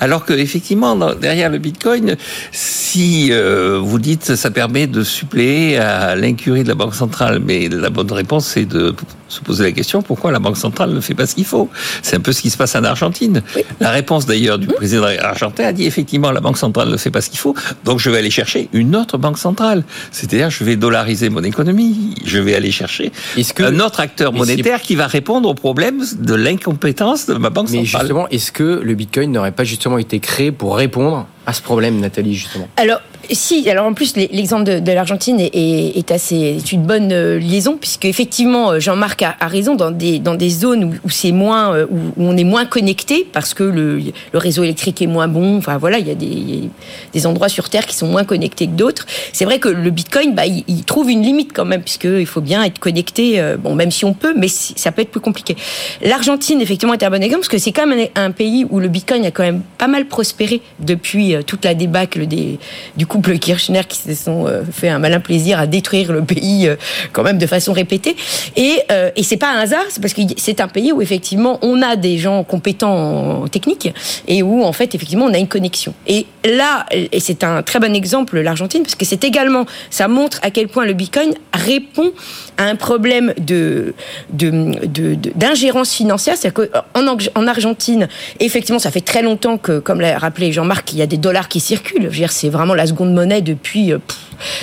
Alors 0.00 0.24
que 0.24 0.32
effectivement, 0.32 0.96
derrière 1.14 1.50
le 1.50 1.58
Bitcoin, 1.58 2.16
si 2.50 3.28
euh, 3.30 3.78
vous 3.82 3.98
dites 3.98 4.34
ça 4.36 4.50
permet 4.50 4.86
de 4.86 5.02
suppléer 5.02 5.78
à 5.78 6.16
l'incurie 6.16 6.62
de 6.62 6.68
la 6.68 6.74
Banque 6.74 6.94
centrale, 6.94 7.40
mais 7.44 7.68
la 7.68 7.90
bonne 7.90 8.12
réponse 8.12 8.46
c'est 8.46 8.66
de 8.66 8.94
se 9.32 9.40
poser 9.40 9.64
la 9.64 9.72
question 9.72 10.02
pourquoi 10.02 10.32
la 10.32 10.38
Banque 10.38 10.56
centrale 10.56 10.90
ne 10.92 11.00
fait 11.00 11.14
pas 11.14 11.26
ce 11.26 11.34
qu'il 11.34 11.44
faut? 11.44 11.68
C'est 12.02 12.16
un 12.16 12.20
peu 12.20 12.32
ce 12.32 12.42
qui 12.42 12.50
se 12.50 12.56
passe 12.56 12.74
en 12.74 12.84
Argentine. 12.84 13.42
La 13.80 13.90
réponse 13.90 14.26
d'ailleurs 14.26 14.58
du 14.58 14.66
président 14.66 15.06
argentin 15.20 15.64
a 15.64 15.72
dit 15.72 15.86
effectivement 15.86 16.30
la 16.30 16.40
Banque 16.40 16.58
centrale 16.58 16.88
ne 16.88 16.96
fait 16.96 17.10
pas 17.10 17.20
ce 17.20 17.30
qu'il 17.30 17.38
faut, 17.38 17.54
donc 17.84 17.98
je 17.98 18.10
vais 18.10 18.18
aller 18.18 18.30
chercher 18.30 18.68
une 18.72 18.94
autre 18.96 19.18
banque 19.18 19.38
centrale. 19.38 19.84
C'est-à-dire 20.10 20.50
je 20.50 20.64
vais 20.64 20.76
dollariser 20.76 21.30
mon 21.30 21.42
économie, 21.42 22.14
je 22.24 22.38
vais 22.38 22.54
aller 22.54 22.70
chercher 22.70 23.12
un 23.58 23.80
autre 23.80 24.00
acteur 24.00 24.32
monétaire 24.32 24.80
qui 24.82 24.94
va 24.94 25.06
répondre 25.06 25.48
au 25.48 25.54
problème 25.54 26.04
de 26.18 26.34
l'incompétence 26.34 27.26
de 27.26 27.34
ma 27.34 27.50
banque 27.50 27.68
centrale. 27.68 27.82
Mais 27.82 27.86
justement, 27.86 28.28
est-ce 28.28 28.52
que 28.52 28.80
le 28.82 28.94
Bitcoin 28.94 29.32
n'aurait 29.32 29.52
pas 29.52 29.64
justement 29.64 29.98
été 29.98 30.20
créé 30.20 30.52
pour 30.52 30.76
répondre 30.76 31.26
à 31.46 31.52
ce 31.52 31.62
problème, 31.62 31.98
Nathalie, 32.00 32.34
justement? 32.34 32.68
Alors, 32.76 33.00
Si, 33.30 33.68
alors 33.70 33.86
en 33.86 33.94
plus 33.94 34.16
l'exemple 34.16 34.80
de, 34.80 34.92
l'Argentine 34.92 35.38
est, 35.40 36.10
assez 36.10 36.36
est 36.36 36.72
une 36.72 36.82
bonne 36.82 37.12
euh, 37.12 37.38
liaison 37.38 37.76
puisque 37.80 38.04
effectivement 38.04 38.80
Jean-Marc 38.80 39.22
a, 39.22 39.36
raison 39.46 39.76
dans 39.76 39.90
des 39.90 40.18
dans 40.18 40.34
des 40.34 40.50
zones 40.50 40.98
où, 41.04 41.10
c'est 41.10 41.30
moins 41.30 41.82
où, 41.84 41.98
on 42.16 42.36
est 42.36 42.44
moins 42.44 42.64
connecté 42.66 43.26
parce 43.32 43.54
que 43.54 43.62
le, 43.62 44.02
réseau 44.34 44.64
électrique 44.64 45.00
est 45.02 45.06
moins 45.06 45.28
bon. 45.28 45.56
Enfin 45.56 45.78
voilà, 45.78 45.98
il 45.98 46.08
y 46.08 46.10
a 46.10 46.14
des, 46.14 46.68
des 47.12 47.26
endroits 47.26 47.48
sur 47.48 47.70
terre 47.70 47.86
qui 47.86 47.94
sont 47.94 48.08
moins 48.08 48.24
connectés 48.24 48.66
que 48.66 48.72
d'autres. 48.72 49.06
C'est 49.32 49.44
vrai 49.44 49.58
que 49.58 49.68
le 49.68 49.90
Bitcoin, 49.90 50.34
bah, 50.34 50.46
il, 50.46 50.84
trouve 50.84 51.10
une 51.10 51.22
limite 51.22 51.52
quand 51.54 51.64
même 51.64 51.82
puisque 51.82 52.04
il 52.04 52.26
faut 52.26 52.40
bien 52.40 52.62
être 52.64 52.80
connecté. 52.80 53.40
bon, 53.58 53.74
même 53.74 53.90
si 53.90 54.04
on 54.04 54.14
peut, 54.14 54.34
mais 54.36 54.48
ça 54.48 54.90
peut 54.90 55.02
être 55.02 55.10
plus 55.10 55.20
compliqué. 55.20 55.56
L'Argentine 56.02 56.60
effectivement 56.60 56.94
est 56.94 57.02
un 57.04 57.10
bon 57.10 57.22
exemple 57.22 57.42
parce 57.42 57.48
que 57.48 57.58
c'est 57.58 57.72
quand 57.72 57.86
même 57.86 58.08
un, 58.16 58.24
un 58.24 58.30
pays 58.32 58.66
où 58.68 58.80
le 58.80 58.88
Bitcoin 58.88 59.24
a 59.24 59.30
quand 59.30 59.44
même 59.44 59.62
pas 59.78 59.86
mal 59.86 60.06
prospéré 60.06 60.60
depuis 60.80 61.36
toute 61.46 61.64
la 61.64 61.74
débâcle 61.74 62.26
des, 62.26 62.58
du 62.96 63.06
couple 63.22 63.38
Kirchner 63.38 63.82
qui 63.88 63.98
se 63.98 64.14
sont 64.14 64.46
euh, 64.46 64.62
fait 64.70 64.88
un 64.88 64.98
malin 64.98 65.20
plaisir 65.20 65.58
à 65.58 65.66
détruire 65.66 66.12
le 66.12 66.22
pays 66.22 66.66
euh, 66.66 66.76
quand 67.12 67.22
même 67.22 67.38
de 67.38 67.46
façon 67.46 67.72
répétée. 67.72 68.16
Et, 68.56 68.80
euh, 68.90 69.10
et 69.16 69.22
c'est 69.22 69.36
pas 69.36 69.52
un 69.52 69.60
hasard, 69.60 69.84
c'est 69.88 70.00
parce 70.00 70.14
que 70.14 70.22
c'est 70.36 70.60
un 70.60 70.68
pays 70.68 70.92
où 70.92 71.00
effectivement 71.00 71.58
on 71.62 71.82
a 71.82 71.96
des 71.96 72.18
gens 72.18 72.42
compétents 72.44 73.42
en 73.42 73.48
technique 73.48 73.92
et 74.26 74.42
où 74.42 74.64
en 74.64 74.72
fait 74.72 74.94
effectivement 74.94 75.26
on 75.26 75.34
a 75.34 75.38
une 75.38 75.48
connexion. 75.48 75.94
Et 76.06 76.26
là, 76.44 76.86
et 76.90 77.20
c'est 77.20 77.44
un 77.44 77.62
très 77.62 77.78
bon 77.78 77.94
exemple 77.94 78.40
l'Argentine 78.40 78.82
parce 78.82 78.96
que 78.96 79.04
c'est 79.04 79.24
également, 79.24 79.66
ça 79.90 80.08
montre 80.08 80.40
à 80.42 80.50
quel 80.50 80.68
point 80.68 80.84
le 80.84 80.92
Bitcoin 80.92 81.34
répond 81.52 82.12
à 82.56 82.64
un 82.64 82.76
problème 82.76 83.32
de 83.38 83.94
d'ingérence 84.32 85.90
de, 85.90 85.94
financière. 85.94 86.36
C'est-à-dire 86.36 86.68
qu'en 86.70 87.16
en 87.34 87.46
Argentine, 87.46 88.08
effectivement, 88.40 88.78
ça 88.78 88.90
fait 88.90 89.00
très 89.00 89.22
longtemps 89.22 89.58
que, 89.58 89.78
comme 89.78 90.00
l'a 90.00 90.18
rappelé 90.18 90.52
Jean-Marc, 90.52 90.92
il 90.92 90.98
y 90.98 91.02
a 91.02 91.06
des 91.06 91.16
dollars 91.16 91.48
qui 91.48 91.60
circulent. 91.60 92.10
C'est 92.32 92.48
vraiment 92.48 92.74
la 92.74 92.86
seconde 92.86 93.01
monnaie 93.04 93.42
depuis. 93.42 93.92
Euh, 93.92 93.98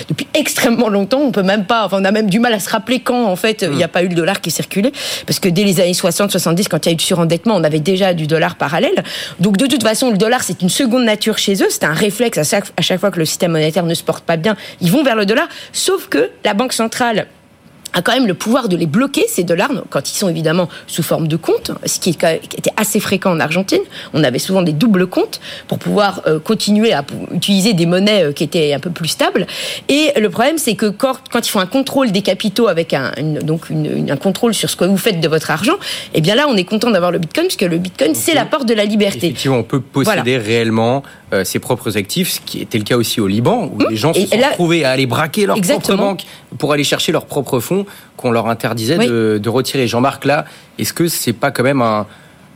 depuis 0.08 0.26
extrêmement 0.34 0.88
longtemps. 0.88 1.20
On 1.20 1.32
peut 1.32 1.42
même 1.42 1.64
pas, 1.64 1.86
enfin, 1.86 1.98
on 2.00 2.04
a 2.04 2.10
même 2.10 2.28
du 2.28 2.38
mal 2.38 2.52
à 2.52 2.60
se 2.60 2.68
rappeler 2.68 3.00
quand, 3.00 3.26
en 3.26 3.36
fait, 3.36 3.62
il 3.62 3.76
n'y 3.76 3.82
a 3.82 3.86
mm. 3.86 3.90
pas 3.90 4.02
eu 4.02 4.08
le 4.08 4.14
dollar 4.14 4.40
qui 4.40 4.50
circulait. 4.50 4.92
Parce 5.26 5.38
que 5.38 5.48
dès 5.48 5.64
les 5.64 5.80
années 5.80 5.94
60, 5.94 6.30
70, 6.30 6.68
quand 6.68 6.84
il 6.84 6.88
y 6.88 6.90
a 6.90 6.92
eu 6.92 6.96
du 6.96 7.04
surendettement, 7.04 7.56
on 7.56 7.64
avait 7.64 7.80
déjà 7.80 8.14
du 8.14 8.26
dollar 8.26 8.56
parallèle. 8.56 9.04
Donc, 9.38 9.56
de 9.56 9.66
toute 9.66 9.82
façon, 9.82 10.10
le 10.10 10.18
dollar, 10.18 10.42
c'est 10.42 10.62
une 10.62 10.68
seconde 10.68 11.04
nature 11.04 11.38
chez 11.38 11.54
eux. 11.62 11.68
C'est 11.70 11.84
un 11.84 11.94
réflexe 11.94 12.38
à 12.38 12.44
chaque, 12.44 12.66
à 12.76 12.82
chaque 12.82 13.00
fois 13.00 13.10
que 13.10 13.18
le 13.18 13.24
système 13.24 13.52
monétaire 13.52 13.86
ne 13.86 13.94
se 13.94 14.02
porte 14.02 14.24
pas 14.24 14.36
bien. 14.36 14.56
Ils 14.80 14.90
vont 14.90 15.02
vers 15.02 15.16
le 15.16 15.26
dollar. 15.26 15.48
Sauf 15.72 16.08
que 16.08 16.30
la 16.44 16.54
Banque 16.54 16.72
centrale 16.72 17.26
a 17.92 18.02
quand 18.02 18.12
même 18.12 18.26
le 18.26 18.34
pouvoir 18.34 18.68
de 18.68 18.76
les 18.76 18.86
bloquer, 18.86 19.24
ces 19.28 19.44
dollars, 19.44 19.70
quand 19.90 20.10
ils 20.10 20.14
sont 20.14 20.28
évidemment 20.28 20.68
sous 20.86 21.02
forme 21.02 21.28
de 21.28 21.36
compte, 21.36 21.72
ce 21.84 21.98
qui 21.98 22.10
était 22.10 22.72
assez 22.76 23.00
fréquent 23.00 23.32
en 23.32 23.40
Argentine. 23.40 23.80
On 24.14 24.24
avait 24.24 24.38
souvent 24.38 24.62
des 24.62 24.72
doubles 24.72 25.06
comptes 25.06 25.40
pour 25.68 25.78
pouvoir 25.78 26.22
euh, 26.26 26.38
continuer 26.38 26.92
à 26.92 27.04
utiliser 27.32 27.72
des 27.72 27.86
monnaies 27.86 28.24
euh, 28.24 28.32
qui 28.32 28.44
étaient 28.44 28.72
un 28.72 28.80
peu 28.80 28.90
plus 28.90 29.08
stables. 29.08 29.46
Et 29.88 30.12
le 30.18 30.30
problème, 30.30 30.58
c'est 30.58 30.74
que 30.74 30.86
quand, 30.86 31.18
ils 31.34 31.48
font 31.48 31.60
un 31.60 31.66
contrôle 31.66 32.12
des 32.12 32.22
capitaux 32.22 32.68
avec 32.68 32.94
un, 32.94 33.12
donc 33.42 33.70
une, 33.70 34.10
un 34.10 34.16
contrôle 34.16 34.54
sur 34.54 34.70
ce 34.70 34.76
que 34.76 34.84
vous 34.84 34.96
faites 34.96 35.20
de 35.20 35.28
votre 35.28 35.50
argent, 35.50 35.76
eh 36.14 36.20
bien 36.20 36.34
là, 36.34 36.46
on 36.48 36.56
est 36.56 36.64
content 36.64 36.90
d'avoir 36.90 37.10
le 37.10 37.18
Bitcoin, 37.18 37.46
puisque 37.46 37.62
le 37.62 37.78
Bitcoin, 37.78 38.14
c'est 38.14 38.34
la 38.34 38.44
porte 38.44 38.66
de 38.66 38.74
la 38.74 38.84
liberté. 38.84 39.28
Effectivement, 39.28 39.58
on 39.58 39.62
peut 39.62 39.80
posséder 39.80 40.38
réellement 40.38 41.02
euh, 41.32 41.44
ses 41.44 41.58
propres 41.58 41.96
actifs, 41.96 42.30
ce 42.30 42.40
qui 42.40 42.60
était 42.60 42.78
le 42.78 42.84
cas 42.84 42.96
aussi 42.96 43.20
au 43.20 43.26
Liban, 43.26 43.70
où 43.72 43.82
mmh. 43.82 43.86
les 43.90 43.96
gens 43.96 44.12
se 44.12 44.26
sont 44.26 44.36
retrouvés 44.36 44.84
à 44.84 44.90
aller 44.90 45.06
braquer 45.06 45.46
leur 45.46 45.60
propre 45.60 45.94
banque 45.94 46.22
pour 46.58 46.72
aller 46.72 46.84
chercher 46.84 47.12
leurs 47.12 47.26
propres 47.26 47.60
fonds 47.60 47.86
qu'on 48.16 48.30
leur 48.30 48.48
interdisait 48.48 48.98
de, 48.98 49.48
retirer. 49.48 49.86
Jean-Marc, 49.86 50.24
là, 50.24 50.44
est-ce 50.78 50.92
que 50.92 51.08
c'est 51.08 51.32
pas 51.32 51.50
quand 51.50 51.62
même 51.62 51.82
un, 51.82 52.06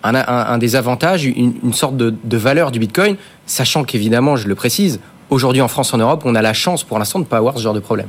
un, 0.03 0.59
des 0.59 0.77
avantages, 0.77 1.25
une, 1.25 1.73
sorte 1.73 1.97
de, 1.97 2.15
de, 2.23 2.37
valeur 2.37 2.71
du 2.71 2.79
Bitcoin, 2.79 3.17
sachant 3.47 3.85
qu'évidemment, 3.85 4.37
je 4.37 4.49
le 4.49 4.55
précise, 4.55 5.01
aujourd'hui 5.31 5.63
en 5.63 5.69
France, 5.69 5.95
en 5.95 5.99
Europe, 5.99 6.23
on 6.25 6.35
a 6.35 6.43
la 6.43 6.53
chance 6.53 6.85
pour 6.85 6.99
l'instant 6.99 7.19
de 7.19 7.25
ne 7.25 7.29
pas 7.29 7.39
avoir 7.39 7.57
ce 7.57 7.63
genre 7.63 7.75
de 7.75 7.81
problème? 7.81 8.09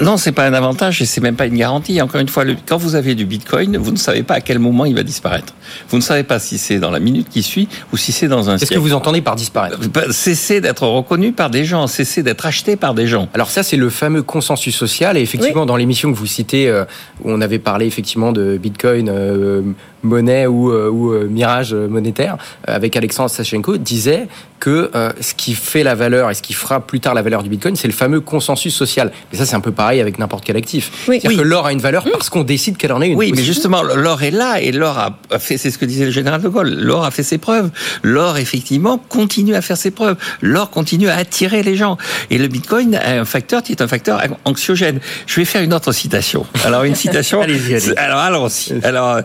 Non, 0.00 0.16
c'est 0.16 0.32
pas 0.32 0.46
un 0.46 0.54
avantage 0.54 1.00
et 1.02 1.06
c'est 1.06 1.20
même 1.20 1.36
pas 1.36 1.46
une 1.46 1.56
garantie. 1.56 2.00
Encore 2.00 2.20
une 2.20 2.28
fois, 2.28 2.44
quand 2.66 2.76
vous 2.76 2.94
avez 2.94 3.14
du 3.14 3.24
Bitcoin, 3.24 3.76
vous 3.76 3.92
ne 3.92 3.96
savez 3.96 4.22
pas 4.22 4.34
à 4.34 4.40
quel 4.40 4.58
moment 4.58 4.84
il 4.84 4.94
va 4.94 5.02
disparaître. 5.02 5.54
Vous 5.88 5.96
ne 5.96 6.02
savez 6.02 6.22
pas 6.22 6.38
si 6.38 6.58
c'est 6.58 6.78
dans 6.78 6.90
la 6.90 7.00
minute 7.00 7.28
qui 7.28 7.42
suit 7.42 7.68
ou 7.92 7.96
si 7.96 8.12
c'est 8.12 8.28
dans 8.28 8.50
un. 8.50 8.58
Qu'est-ce 8.58 8.70
que 8.70 8.78
vous 8.78 8.94
entendez 8.94 9.22
par 9.22 9.36
disparaître? 9.36 9.78
Bah, 9.88 10.02
Cesser 10.10 10.60
d'être 10.60 10.86
reconnu 10.86 11.32
par 11.32 11.50
des 11.50 11.64
gens, 11.64 11.86
cesser 11.86 12.22
d'être 12.22 12.46
acheté 12.46 12.76
par 12.76 12.94
des 12.94 13.06
gens. 13.06 13.28
Alors 13.34 13.50
ça, 13.50 13.62
c'est 13.62 13.76
le 13.76 13.90
fameux 13.90 14.22
consensus 14.22 14.74
social. 14.74 15.16
Et 15.16 15.20
effectivement, 15.20 15.66
dans 15.66 15.76
l'émission 15.76 16.12
que 16.12 16.16
vous 16.16 16.26
citez, 16.26 16.68
euh, 16.68 16.84
où 17.22 17.30
on 17.30 17.40
avait 17.40 17.58
parlé 17.58 17.86
effectivement 17.86 18.32
de 18.32 18.58
Bitcoin, 18.58 19.08
euh, 19.08 19.62
monnaie 20.06 20.46
ou, 20.46 20.70
euh, 20.70 20.88
ou 20.88 21.12
euh, 21.12 21.26
mirage 21.28 21.74
monétaire 21.74 22.36
euh, 22.68 22.76
avec 22.76 22.96
Alexandre 22.96 23.30
Sachenko 23.30 23.76
disait 23.76 24.28
que 24.58 24.90
ce 25.20 25.34
qui 25.34 25.54
fait 25.54 25.82
la 25.82 25.94
valeur 25.94 26.30
et 26.30 26.34
ce 26.34 26.40
qui 26.40 26.54
fera 26.54 26.80
plus 26.80 26.98
tard 26.98 27.12
la 27.12 27.20
valeur 27.20 27.42
du 27.42 27.50
Bitcoin, 27.50 27.76
c'est 27.76 27.86
le 27.86 27.92
fameux 27.92 28.20
consensus 28.22 28.74
social. 28.74 29.12
Mais 29.30 29.38
ça, 29.38 29.44
c'est 29.44 29.54
un 29.54 29.60
peu 29.60 29.70
pareil 29.70 30.00
avec 30.00 30.18
n'importe 30.18 30.44
quel 30.44 30.56
actif. 30.56 30.90
C'est-à-dire 31.04 31.38
que 31.38 31.42
l'or 31.42 31.66
a 31.66 31.72
une 31.72 31.78
valeur 31.78 32.06
mmh. 32.06 32.10
parce 32.12 32.30
qu'on 32.30 32.42
décide 32.42 32.78
qu'elle 32.78 32.92
en 32.92 33.02
est 33.02 33.08
une. 33.08 33.18
Oui, 33.18 33.32
mais 33.36 33.42
justement, 33.42 33.82
l'or 33.82 34.22
est 34.22 34.30
là 34.30 34.58
et 34.60 34.72
l'or 34.72 34.98
a 34.98 35.38
fait, 35.38 35.58
c'est 35.58 35.70
ce 35.70 35.76
que 35.76 35.84
disait 35.84 36.06
le 36.06 36.10
général 36.10 36.40
de 36.40 36.48
Gaulle, 36.48 36.70
l'or 36.70 37.04
a 37.04 37.10
fait 37.10 37.22
ses 37.22 37.36
preuves. 37.36 37.70
L'or, 38.02 38.38
effectivement, 38.38 38.96
continue 38.96 39.54
à 39.54 39.60
faire 39.60 39.76
ses 39.76 39.90
preuves. 39.90 40.16
L'or 40.40 40.70
continue 40.70 41.10
à 41.10 41.16
attirer 41.16 41.62
les 41.62 41.76
gens. 41.76 41.98
Et 42.30 42.38
le 42.38 42.48
Bitcoin 42.48 42.94
a 42.94 43.20
un 43.20 43.24
facteur 43.26 43.62
qui 43.62 43.72
est 43.72 43.82
un 43.82 43.88
facteur 43.88 44.22
anxiogène. 44.46 45.00
Je 45.26 45.36
vais 45.36 45.44
faire 45.44 45.62
une 45.62 45.74
autre 45.74 45.92
citation. 45.92 46.46
Alors, 46.64 46.84
une 46.84 46.94
citation. 46.94 47.42
allez-y, 47.42 47.74
allez 47.74 47.96
Alors, 47.98 48.18
allons-y. 48.20 48.84
Alors, 48.84 49.20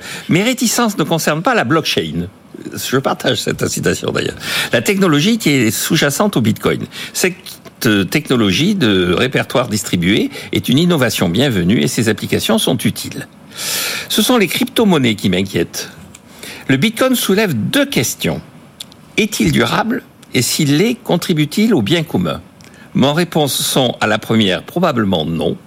mérite 0.80 0.98
ne 0.98 1.04
concerne 1.04 1.42
pas 1.42 1.56
la 1.56 1.64
blockchain. 1.64 2.28
Je 2.74 2.98
partage 2.98 3.42
cette 3.42 3.68
citation 3.68 4.12
d'ailleurs. 4.12 4.36
La 4.72 4.82
technologie 4.82 5.38
qui 5.38 5.50
est 5.50 5.72
sous-jacente 5.72 6.38
au 6.38 6.42
Bitcoin. 6.42 6.86
Cette 7.14 8.10
technologie 8.10 8.76
de 8.76 9.14
répertoire 9.14 9.68
distribué 9.68 10.30
est 10.52 10.70
une 10.70 10.78
innovation 10.78 11.30
bienvenue 11.30 11.82
et 11.82 11.88
ses 11.88 12.10
applications 12.10 12.60
sont 12.60 12.78
utiles. 12.78 13.28
Ce 14.10 14.22
sont 14.22 14.38
les 14.38 14.48
crypto-monnaies 14.48 15.16
qui 15.16 15.30
m'inquiètent. 15.30 15.90
Le 16.68 16.78
Bitcoin 16.78 17.16
soulève 17.16 17.54
deux 17.54 17.86
questions. 17.86 18.42
Est-il 19.18 19.52
durable 19.52 20.04
et 20.34 20.42
s'il 20.42 20.78
l'est, 20.78 20.96
contribue-t-il 21.04 21.74
au 21.74 21.82
bien 21.82 22.04
commun? 22.04 22.42
Mon 22.94 23.14
réponse 23.14 23.54
sont 23.54 23.96
à 24.00 24.08
la 24.08 24.20
première 24.20 24.64
probablement 24.64 25.26
non 25.26 25.58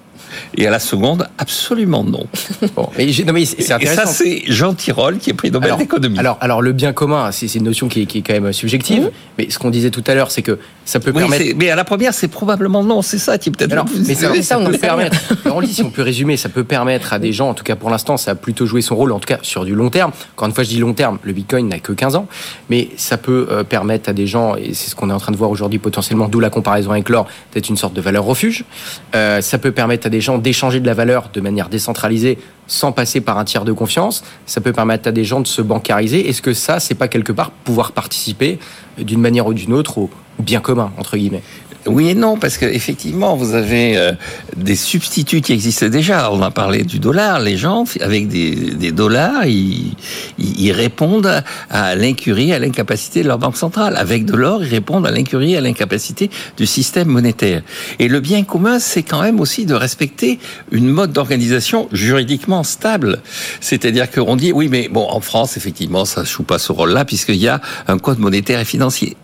et 0.56 0.66
à 0.66 0.70
la 0.70 0.78
seconde, 0.78 1.28
absolument 1.38 2.04
non. 2.04 2.26
Bon, 2.74 2.88
mais, 2.96 3.06
non, 3.26 3.32
mais 3.32 3.44
c'est 3.44 3.72
intéressant. 3.72 4.02
Et 4.02 4.06
ça, 4.06 4.06
c'est 4.06 4.42
Jean 4.46 4.74
Tirole 4.74 5.18
qui 5.18 5.30
est 5.30 5.34
prix 5.34 5.50
Nobel 5.50 5.76
d'économie. 5.76 6.18
Alors, 6.18 6.38
alors, 6.40 6.62
le 6.62 6.72
bien 6.72 6.92
commun, 6.92 7.30
c'est 7.30 7.52
une 7.54 7.64
notion 7.64 7.88
qui 7.88 8.02
est, 8.02 8.06
qui 8.06 8.18
est, 8.18 8.22
quand 8.22 8.32
même 8.32 8.52
subjective. 8.52 9.04
Mmh. 9.04 9.10
Mais 9.38 9.50
ce 9.50 9.58
qu'on 9.58 9.70
disait 9.70 9.90
tout 9.90 10.02
à 10.06 10.14
l'heure, 10.14 10.30
c'est 10.30 10.42
que 10.42 10.58
ça 10.84 10.98
peut 10.98 11.12
permettre. 11.12 11.44
Mais 11.56 11.70
à 11.70 11.76
la 11.76 11.84
première, 11.84 12.14
c'est 12.14 12.28
probablement 12.28 12.82
non. 12.82 13.02
C'est 13.02 13.18
ça 13.18 13.38
qui 13.38 13.50
peut-être. 13.50 13.72
Alors, 13.72 13.86
mais 14.06 14.14
ça, 14.14 14.30
ça, 14.42 14.58
on 14.58 14.66
peut 14.66 14.78
permettre. 14.78 15.16
Alors, 15.44 15.62
si 15.64 15.82
on 15.82 15.90
peut 15.90 16.02
résumer, 16.02 16.36
ça 16.36 16.48
peut 16.48 16.64
permettre 16.64 17.12
à 17.12 17.18
des 17.18 17.32
gens, 17.32 17.50
en 17.50 17.54
tout 17.54 17.64
cas 17.64 17.76
pour 17.76 17.90
l'instant, 17.90 18.16
ça 18.16 18.32
a 18.32 18.34
plutôt 18.34 18.66
joué 18.66 18.82
son 18.82 18.96
rôle, 18.96 19.12
en 19.12 19.18
tout 19.18 19.26
cas 19.26 19.38
sur 19.42 19.64
du 19.64 19.74
long 19.74 19.90
terme. 19.90 20.12
Encore 20.34 20.48
une 20.48 20.54
fois, 20.54 20.64
je 20.64 20.68
dis 20.68 20.78
long 20.78 20.94
terme, 20.94 21.18
le 21.22 21.32
Bitcoin 21.32 21.68
n'a 21.68 21.78
que 21.78 21.92
15 21.92 22.16
ans, 22.16 22.26
mais 22.70 22.88
ça 22.96 23.16
peut 23.16 23.48
euh, 23.50 23.64
permettre 23.64 24.08
à 24.08 24.12
des 24.12 24.26
gens, 24.26 24.56
et 24.56 24.74
c'est 24.74 24.90
ce 24.90 24.94
qu'on 24.94 25.10
est 25.10 25.12
en 25.12 25.20
train 25.20 25.32
de 25.32 25.36
voir 25.36 25.50
aujourd'hui 25.50 25.78
potentiellement, 25.78 26.28
d'où 26.28 26.40
la 26.40 26.50
comparaison 26.50 26.90
avec 26.90 27.08
l'or, 27.08 27.26
d'être 27.52 27.68
une 27.68 27.76
sorte 27.76 27.94
de 27.94 28.00
valeur 28.00 28.24
refuge. 28.24 28.64
Euh, 29.14 29.40
ça 29.40 29.58
peut 29.58 29.72
permettre 29.72 30.06
à 30.06 30.10
des 30.10 30.13
gens 30.20 30.38
d'échanger 30.38 30.80
de 30.80 30.86
la 30.86 30.94
valeur 30.94 31.30
de 31.32 31.40
manière 31.40 31.68
décentralisée 31.68 32.38
sans 32.66 32.92
passer 32.92 33.20
par 33.20 33.38
un 33.38 33.44
tiers 33.44 33.64
de 33.64 33.72
confiance. 33.72 34.24
Ça 34.46 34.60
peut 34.60 34.72
permettre 34.72 35.08
à 35.08 35.12
des 35.12 35.24
gens 35.24 35.40
de 35.40 35.46
se 35.46 35.62
bancariser. 35.62 36.28
Est-ce 36.28 36.42
que 36.42 36.54
ça, 36.54 36.80
c'est 36.80 36.94
pas 36.94 37.08
quelque 37.08 37.32
part 37.32 37.50
pouvoir 37.50 37.92
participer 37.92 38.58
d'une 38.98 39.20
manière 39.20 39.46
ou 39.46 39.54
d'une 39.54 39.72
autre 39.72 39.98
au 39.98 40.10
bien 40.38 40.60
commun, 40.60 40.92
oui 41.86 42.08
et 42.08 42.14
non, 42.14 42.38
parce 42.38 42.56
qu'effectivement, 42.56 43.36
vous 43.36 43.54
avez 43.54 43.96
euh, 43.96 44.12
des 44.56 44.76
substituts 44.76 45.42
qui 45.42 45.52
existent 45.52 45.88
déjà. 45.88 46.32
On 46.32 46.40
a 46.42 46.50
parlé 46.50 46.82
du 46.82 46.98
dollar. 46.98 47.40
Les 47.40 47.56
gens, 47.56 47.84
avec 48.00 48.28
des, 48.28 48.92
dollars, 48.92 49.44
ils, 49.46 49.94
ils, 50.38 50.72
répondent 50.72 51.42
à 51.70 51.94
l'incurie, 51.94 52.52
à 52.52 52.58
l'incapacité 52.58 53.22
de 53.22 53.28
leur 53.28 53.38
banque 53.38 53.56
centrale. 53.56 53.96
Avec 53.96 54.24
de 54.24 54.34
l'or, 54.34 54.64
ils 54.64 54.70
répondent 54.70 55.06
à 55.06 55.10
l'incurie, 55.10 55.56
à 55.56 55.60
l'incapacité 55.60 56.30
du 56.56 56.66
système 56.66 57.08
monétaire. 57.08 57.62
Et 57.98 58.08
le 58.08 58.20
bien 58.20 58.44
commun, 58.44 58.78
c'est 58.78 59.02
quand 59.02 59.22
même 59.22 59.40
aussi 59.40 59.66
de 59.66 59.74
respecter 59.74 60.38
une 60.72 60.88
mode 60.88 61.12
d'organisation 61.12 61.88
juridiquement 61.92 62.62
stable. 62.62 63.20
C'est-à-dire 63.60 64.10
qu'on 64.10 64.36
dit, 64.36 64.52
oui, 64.52 64.68
mais 64.70 64.88
bon, 64.88 65.06
en 65.10 65.20
France, 65.20 65.58
effectivement, 65.58 66.06
ça 66.06 66.24
joue 66.24 66.44
pas 66.44 66.58
ce 66.58 66.72
rôle-là, 66.72 67.04
puisqu'il 67.04 67.36
y 67.36 67.48
a 67.48 67.60
un 67.88 67.98
code 67.98 68.18
monétaire 68.18 68.60
et 68.60 68.64
financier 68.64 69.16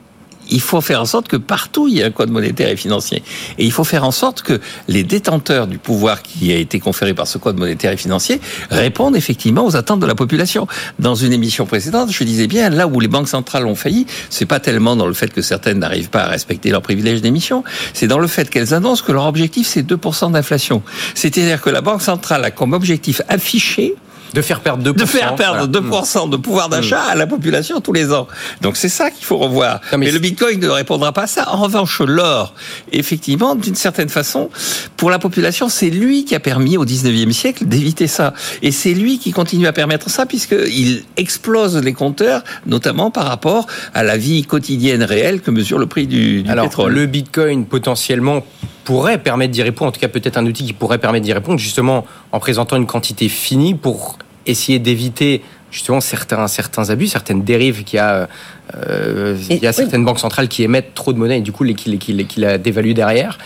il 0.51 0.61
faut 0.61 0.81
faire 0.81 1.01
en 1.01 1.07
sorte 1.07 1.29
que 1.29 1.37
partout 1.37 1.89
il 1.89 1.95
y 1.95 2.01
ait 2.01 2.05
un 2.05 2.11
code 2.11 2.31
monétaire 2.31 2.69
et 2.69 2.77
financier. 2.77 3.23
Et 3.59 3.65
il 3.65 3.73
faut 3.73 3.85
faire 3.85 4.05
en 4.05 4.11
sorte 4.11 4.43
que 4.43 4.61
les 4.89 5.03
détenteurs 5.03 5.67
du 5.67 5.79
pouvoir 5.79 6.23
qui 6.23 6.53
a 6.53 6.57
été 6.57 6.81
conféré 6.81 7.15
par 7.15 7.27
ce 7.27 7.39
code 7.39 7.59
monétaire 7.59 7.93
et 7.93 7.97
financier 7.97 8.41
répondent 8.71 9.17
effectivement 9.17 9.65
aux 9.65 9.77
attentes 9.77 10.01
de 10.01 10.07
la 10.07 10.15
population. 10.15 10.67
Dans 10.99 11.15
une 11.15 11.33
émission 11.33 11.67
précédente, 11.67 12.11
je 12.13 12.25
disais 12.25 12.47
bien, 12.47 12.71
là 12.71 12.87
où 12.87 13.01
les 13.01 13.09
banques 13.09 13.29
centrales 13.29 13.67
ont 13.67 13.75
failli, 13.75 14.07
c'est 14.29 14.47
pas 14.47 14.61
tellement 14.61 14.97
dans 14.97 15.07
le 15.07 15.15
fait 15.15 15.33
que 15.33 15.43
certaines 15.43 15.79
n'arrivent 15.79 16.11
pas 16.11 16.25
à 16.25 16.29
respecter 16.29 16.71
leurs 16.71 16.83
privilèges 16.83 17.23
d'émission, 17.23 17.65
c'est 17.95 18.07
dans 18.07 18.19
le 18.19 18.27
fait 18.27 18.51
qu'elles 18.51 18.75
annoncent 18.75 19.05
que 19.05 19.13
leur 19.13 19.27
objectif 19.27 19.67
c'est 19.67 19.83
2% 19.83 20.33
d'inflation. 20.33 20.83
C'est-à-dire 21.15 21.61
que 21.61 21.71
la 21.71 21.81
banque 21.81 22.03
centrale 22.03 22.45
a 22.45 22.51
comme 22.51 22.73
objectif 22.73 23.23
affiché 23.29 23.95
de 24.35 24.43
faire 24.43 24.61
perdre 24.61 24.90
2%. 24.90 24.95
De 24.95 25.05
faire 25.05 25.35
perdre 25.35 25.66
2% 25.66 26.31
de 26.31 26.37
pouvoir 26.37 26.69
mm. 26.69 26.73
d'achat 26.73 27.03
à 27.03 27.14
la 27.14 27.27
population 27.27 27.81
tous 27.81 27.93
les 27.93 28.12
ans. 28.12 28.27
Donc 28.61 28.77
c'est 28.77 28.88
ça 28.88 29.11
qu'il 29.11 29.25
faut 29.25 29.38
revoir. 29.38 29.81
mais, 29.97 30.11
le 30.11 30.19
Bitcoin 30.19 30.61
ne 30.61 30.69
répondra 30.69 31.12
pas 31.12 31.23
à 31.23 31.27
ça. 31.27 31.49
En 31.51 31.59
revanche, 31.59 32.01
l'or, 32.01 32.55
effectivement, 32.93 33.55
d'une 33.55 33.75
certaine 33.75 34.09
façon, 34.09 34.51
pour 34.97 35.11
la 35.11 35.19
population, 35.19 35.69
c'est 35.69 35.90
lui 35.90 36.25
qui 36.25 36.35
a 36.35 36.40
permis 36.40 36.77
au 36.77 36.85
19e 36.85 37.33
siècle 37.33 37.66
d'éviter 37.66 38.07
ça. 38.07 38.35
Et 38.62 38.73
c'est 38.73 38.95
lui 38.95 39.19
qui 39.19 39.33
continue 39.33 39.66
à 39.66 39.73
permettre 39.73 40.11
ça 40.11 40.27
puisqu'il 40.27 41.05
explose 41.16 41.77
les 41.77 41.93
compteurs, 41.93 42.43
notamment 42.66 43.11
par 43.11 43.27
rapport 43.27 43.66
à 43.95 44.03
la 44.03 44.16
vie 44.16 44.45
quotidienne 44.45 45.03
réelle 45.03 45.40
que 45.40 45.51
mesure 45.51 45.79
le 45.79 45.87
prix 45.87 46.07
du, 46.07 46.43
du 46.43 46.51
Alors, 46.51 46.66
pétrole. 46.66 46.93
Le 46.93 47.07
Bitcoin 47.07 47.66
potentiellement 47.66 48.45
pourrait 48.85 49.19
permettre 49.19 49.53
d'y 49.53 49.62
répondre, 49.62 49.88
en 49.88 49.93
tout 49.93 50.01
cas 50.01 50.09
peut-être 50.09 50.37
un 50.37 50.47
outil 50.47 50.64
qui 50.64 50.73
pourrait 50.73 50.99
permettre 50.99 51.25
d'y 51.25 51.33
répondre, 51.33 51.59
justement 51.59 52.07
en 52.33 52.40
présentant 52.40 52.77
une 52.77 52.87
quantité 52.87 53.29
finie 53.29 53.75
pour 53.75 54.19
essayer 54.47 54.79
d'éviter 54.79 55.43
justement 55.71 56.01
certains, 56.01 56.47
certains 56.49 56.90
abus, 56.90 57.07
certaines 57.07 57.43
dérives 57.43 57.85
qu'il 57.85 57.97
y 57.97 58.01
a. 58.01 58.29
Euh, 58.77 59.37
il 59.49 59.59
y 59.59 59.66
a 59.66 59.73
certaines 59.73 60.05
banques 60.05 60.19
centrales 60.19 60.49
qui 60.49 60.62
émettent 60.62 60.95
trop 60.95 61.12
de 61.12 61.19
monnaie 61.19 61.38
et 61.38 61.43
du 61.43 61.53
coup 61.53 61.64
qui, 61.64 61.99
qui, 61.99 62.27
qui 62.27 62.40
la 62.40 62.59
dévaluent 62.59 62.95
derrière. 62.95 63.38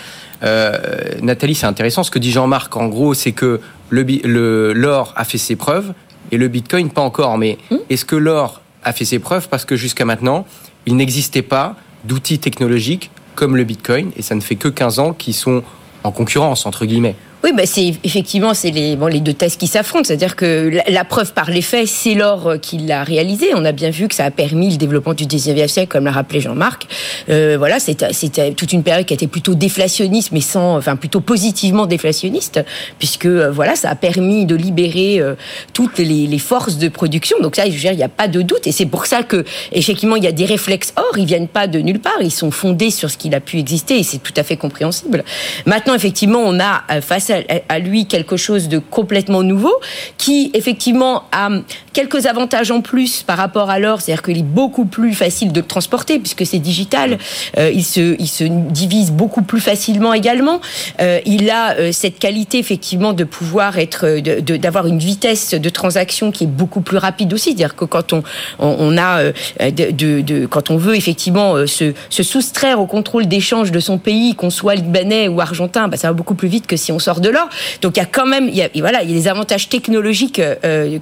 Euh, 0.43 0.77
Nathalie, 1.23 1.55
c'est 1.55 1.67
intéressant. 1.67 2.03
Ce 2.03 2.11
que 2.11 2.19
dit 2.19 2.31
Jean-Marc, 2.31 2.77
en 2.77 2.87
gros, 2.87 3.15
c'est 3.15 3.33
que 3.33 3.61
l'or 3.91 4.05
le, 4.25 5.03
a 5.17 5.25
fait 5.25 5.39
ses 5.39 5.57
preuves 5.57 5.95
et 6.33 6.37
le 6.37 6.49
Bitcoin 6.49 6.91
pas 6.91 7.03
encore. 7.03 7.39
Mais 7.39 7.59
hmm 7.71 7.77
est-ce 7.91 8.05
que 8.05 8.17
l'or 8.17 8.61
a 8.83 8.93
fait 8.93 9.05
ses 9.05 9.19
preuves? 9.19 9.49
Parce 9.49 9.65
que 9.65 9.77
jusqu'à 9.77 10.05
maintenant, 10.05 10.47
il 10.87 10.97
n'existait 10.97 11.43
pas 11.43 11.77
d'outils 12.05 12.39
technologiques 12.39 13.11
comme 13.35 13.57
le 13.57 13.65
Bitcoin, 13.65 14.11
et 14.17 14.23
ça 14.23 14.35
ne 14.35 14.41
fait 14.41 14.57
que 14.57 14.69
15 14.69 14.99
ans 14.99 15.13
qu'ils 15.13 15.35
sont 15.35 15.63
en 16.03 16.11
concurrence, 16.11 16.67
entre 16.67 16.85
guillemets. 16.87 17.17
Oui, 17.45 17.53
bah 17.55 17.67
c'est 17.67 17.93
effectivement 18.05 18.55
c'est 18.55 18.71
les 18.71 18.97
bon, 18.97 19.07
les 19.07 19.21
deux 19.21 19.35
thèses 19.35 19.57
qui 19.57 19.67
s'affrontent, 19.67 20.05
c'est-à-dire 20.05 20.35
que 20.35 20.81
la, 20.89 21.05
preuve 21.05 21.35
par 21.35 21.51
les 21.51 21.61
faits, 21.61 21.87
c'est 21.87 22.15
l'or 22.15 22.47
euh, 22.47 22.57
qui 22.57 22.79
l'a 22.79 23.05
réalisé. 23.05 23.49
On 23.55 23.67
a 23.67 23.73
bien 23.73 23.91
vu 23.91 24.09
que 24.09 24.15
ça 24.15 24.25
a 24.25 24.31
permis 24.31 24.71
le 24.71 24.77
développement 24.79 25.13
du 25.13 25.27
19e 25.27 25.69
siècle, 25.69 25.89
comme 25.93 26.07
l'a 26.07 26.11
rappelé 26.11 26.41
Jean-Marc. 26.41 26.87
Euh, 27.29 27.57
voilà, 27.59 27.81
c'était 27.81 28.55
toute 28.55 28.73
une 28.73 28.83
période 28.83 29.05
qui 29.05 29.13
a 29.13 29.17
été 29.17 29.27
plutôt 29.27 29.55
déflationniste, 29.55 30.33
mais 30.33 30.41
sans, 30.41 30.79
enfin 30.79 30.97
plutôt 30.97 31.21
positivement 31.21 31.85
déflationniste, 31.85 32.65
puisque 32.99 33.27
euh, 33.27 33.51
voilà, 33.51 33.77
ça 33.77 33.91
a 33.91 33.95
permis 33.95 34.47
de 34.47 34.55
libérer 34.55 35.21
euh, 35.21 35.35
toutes 35.75 35.99
les, 35.99 36.27
les, 36.27 36.39
forces 36.39 36.79
de 36.79 36.89
production. 36.89 37.37
Donc 37.43 37.57
ça, 37.57 37.67
je 37.67 37.73
veux 37.73 37.79
dire, 37.79 37.93
il 37.93 37.99
n'y 37.99 38.03
a 38.03 38.09
pas 38.09 38.27
de 38.27 38.41
doute, 38.41 38.67
et 38.67 38.73
c'est 38.73 38.87
pour 38.87 39.05
ça 39.05 39.23
que 39.23 39.45
effectivement 39.71 40.17
il 40.17 40.25
y 40.25 40.29
a 40.29 40.33
des 40.33 40.47
réflexes 40.47 40.95
or, 40.97 41.19
ils 41.19 41.27
viennent 41.27 41.49
pas 41.49 41.67
de 41.67 41.79
nulle 41.81 42.01
part, 42.01 42.23
ils 42.23 42.31
sont 42.31 42.51
fondés 42.51 42.91
sur 42.91 43.11
ce 43.11 43.19
qu'il 43.19 43.35
a 43.35 43.41
pu 43.41 43.59
exister, 43.59 43.99
et 43.99 44.03
c'est 44.03 44.23
tout 44.23 44.33
à 44.35 44.43
fait 44.45 44.57
compréhensible. 44.57 45.25
Maintenant, 45.67 45.95
effectivement, 45.95 46.41
on 46.43 46.59
a 46.59 46.85
face 47.03 47.29
à 47.29 47.34
à, 47.69 47.79
lui 47.79 48.07
quelque 48.07 48.37
chose 48.37 48.69
de 48.69 48.79
complètement 48.79 49.43
nouveau, 49.43 49.75
qui 50.19 50.51
effectivement 50.55 51.25
a 51.33 51.51
quelques 51.95 52.27
avantages 52.27 52.71
en 52.71 52.83
plus 52.83 53.23
par 53.23 53.39
rapport 53.39 53.71
à 53.71 53.79
l'or, 53.79 54.03
c'est-à-dire 54.03 54.23
qu'il 54.23 54.37
est 54.37 54.43
beaucoup 54.43 54.85
plus 54.85 55.15
facile 55.15 55.53
de 55.53 55.61
transporter 55.63 56.19
puisque 56.19 56.45
c'est 56.45 56.59
digital. 56.59 57.19
Euh, 57.57 57.71
il 57.73 57.85
se 57.85 58.17
il 58.19 58.29
se 58.29 58.45
divise 58.45 59.13
beaucoup 59.13 59.43
plus 59.43 59.61
facilement 59.61 60.13
également. 60.13 60.61
Euh, 61.01 61.21
il 61.25 61.49
a 61.49 61.77
euh, 61.77 61.93
cette 61.93 62.19
qualité 62.19 62.59
effectivement 62.59 63.15
de 63.15 63.25
pouvoir 63.25 63.79
être 63.79 64.19
d'avoir 64.59 64.87
une 64.87 64.99
vitesse 64.99 65.55
de 65.55 65.69
transaction 65.71 66.31
qui 66.31 66.45
est 66.45 66.49
beaucoup 66.49 66.83
plus 66.83 66.99
rapide 66.99 67.33
aussi, 67.33 67.51
c'est-à-dire 67.51 67.77
que 67.77 67.87
quand 67.87 68.13
on 68.13 68.23
on, 68.59 68.99
a 68.99 69.23
de, 69.25 70.21
de, 70.21 70.47
quand 70.47 70.71
on 70.71 70.77
veut 70.77 70.97
effectivement 70.97 71.67
se, 71.67 71.93
se 72.11 72.23
soustraire 72.23 72.81
au 72.81 72.87
contrôle 72.87 73.27
d'échange 73.27 73.71
de 73.71 73.81
son 73.81 73.99
pays, 73.99 74.35
qu'on 74.35 74.51
soit 74.51 74.75
libanais 74.75 75.29
ou 75.29 75.41
argentin, 75.41 75.89
bah, 75.89 75.97
ça 75.97 76.09
va 76.09 76.13
beaucoup 76.13 76.35
plus 76.35 76.49
vite 76.49 76.67
que 76.67 76.77
si 76.77 76.91
on 76.93 76.99
sort 76.99 77.21
de 77.21 77.29
l'or. 77.29 77.49
Donc 77.83 77.97
il 77.97 78.01
y 78.01 78.03
a 78.03 78.07
quand 78.07 78.27
même, 78.27 78.49
il 78.49 78.57
y 78.57 78.63
a, 78.63 78.69
voilà, 78.77 79.03
il 79.03 79.11
y 79.11 79.13
a 79.13 79.17
des 79.17 79.29
avantages 79.29 79.69
technologiques 79.69 80.41
euh, 80.41 80.99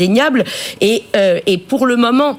indéniables. 0.00 0.44
Et, 0.80 1.04
euh, 1.16 1.40
et 1.46 1.58
pour 1.58 1.86
le 1.86 1.96
moment, 1.96 2.38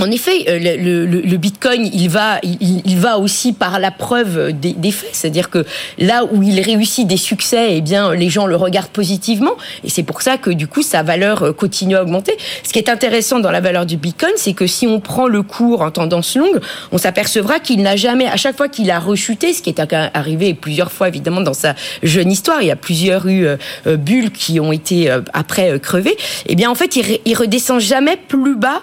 en 0.00 0.10
effet, 0.10 0.44
euh, 0.48 0.58
le, 0.58 1.36
Bitcoin, 1.36 1.88
il 1.92 2.08
va, 2.08 2.38
il, 2.42 2.98
va 2.98 3.18
aussi 3.18 3.52
par 3.52 3.78
la 3.78 3.90
preuve 3.90 4.52
des, 4.52 4.92
faits, 4.92 5.10
c'est-à-dire 5.12 5.50
que 5.50 5.64
là 5.98 6.24
où 6.30 6.42
il 6.42 6.60
réussit 6.60 7.06
des 7.06 7.16
succès, 7.16 7.76
eh 7.76 7.80
bien, 7.80 8.14
les 8.14 8.28
gens 8.28 8.46
le 8.46 8.56
regardent 8.56 8.90
positivement, 8.90 9.52
et 9.84 9.88
c'est 9.88 10.02
pour 10.02 10.22
ça 10.22 10.36
que 10.36 10.50
du 10.50 10.66
coup, 10.66 10.82
sa 10.82 11.02
valeur 11.02 11.42
euh, 11.42 11.52
continue 11.52 11.96
à 11.96 12.02
augmenter. 12.02 12.36
Ce 12.62 12.72
qui 12.72 12.78
est 12.78 12.88
intéressant 12.88 13.40
dans 13.40 13.50
la 13.50 13.60
valeur 13.60 13.86
du 13.86 13.96
Bitcoin, 13.96 14.32
c'est 14.36 14.52
que 14.52 14.66
si 14.66 14.86
on 14.86 15.00
prend 15.00 15.26
le 15.26 15.42
cours 15.42 15.82
en 15.82 15.90
tendance 15.90 16.36
longue, 16.36 16.60
on 16.92 16.98
s'apercevra 16.98 17.60
qu'il 17.60 17.82
n'a 17.82 17.96
jamais, 17.96 18.26
à 18.26 18.36
chaque 18.36 18.56
fois 18.56 18.68
qu'il 18.68 18.90
a 18.90 18.98
rechuté, 18.98 19.52
ce 19.52 19.62
qui 19.62 19.70
est 19.70 19.80
arrivé 19.80 20.54
plusieurs 20.54 20.92
fois 20.92 21.08
évidemment 21.08 21.40
dans 21.40 21.54
sa 21.54 21.74
jeune 22.02 22.30
histoire, 22.30 22.62
il 22.62 22.68
y 22.68 22.70
a 22.70 22.76
plusieurs 22.76 23.26
eu 23.26 23.46
euh, 23.46 23.96
bulles 23.96 24.30
qui 24.30 24.60
ont 24.60 24.72
été 24.72 25.10
après 25.32 25.78
crevées, 25.80 26.16
eh 26.46 26.54
bien 26.54 26.70
en 26.70 26.74
fait, 26.74 26.96
il, 26.96 27.18
il 27.24 27.34
redescend 27.34 27.80
jamais 27.80 28.16
plus 28.16 28.56
bas 28.56 28.82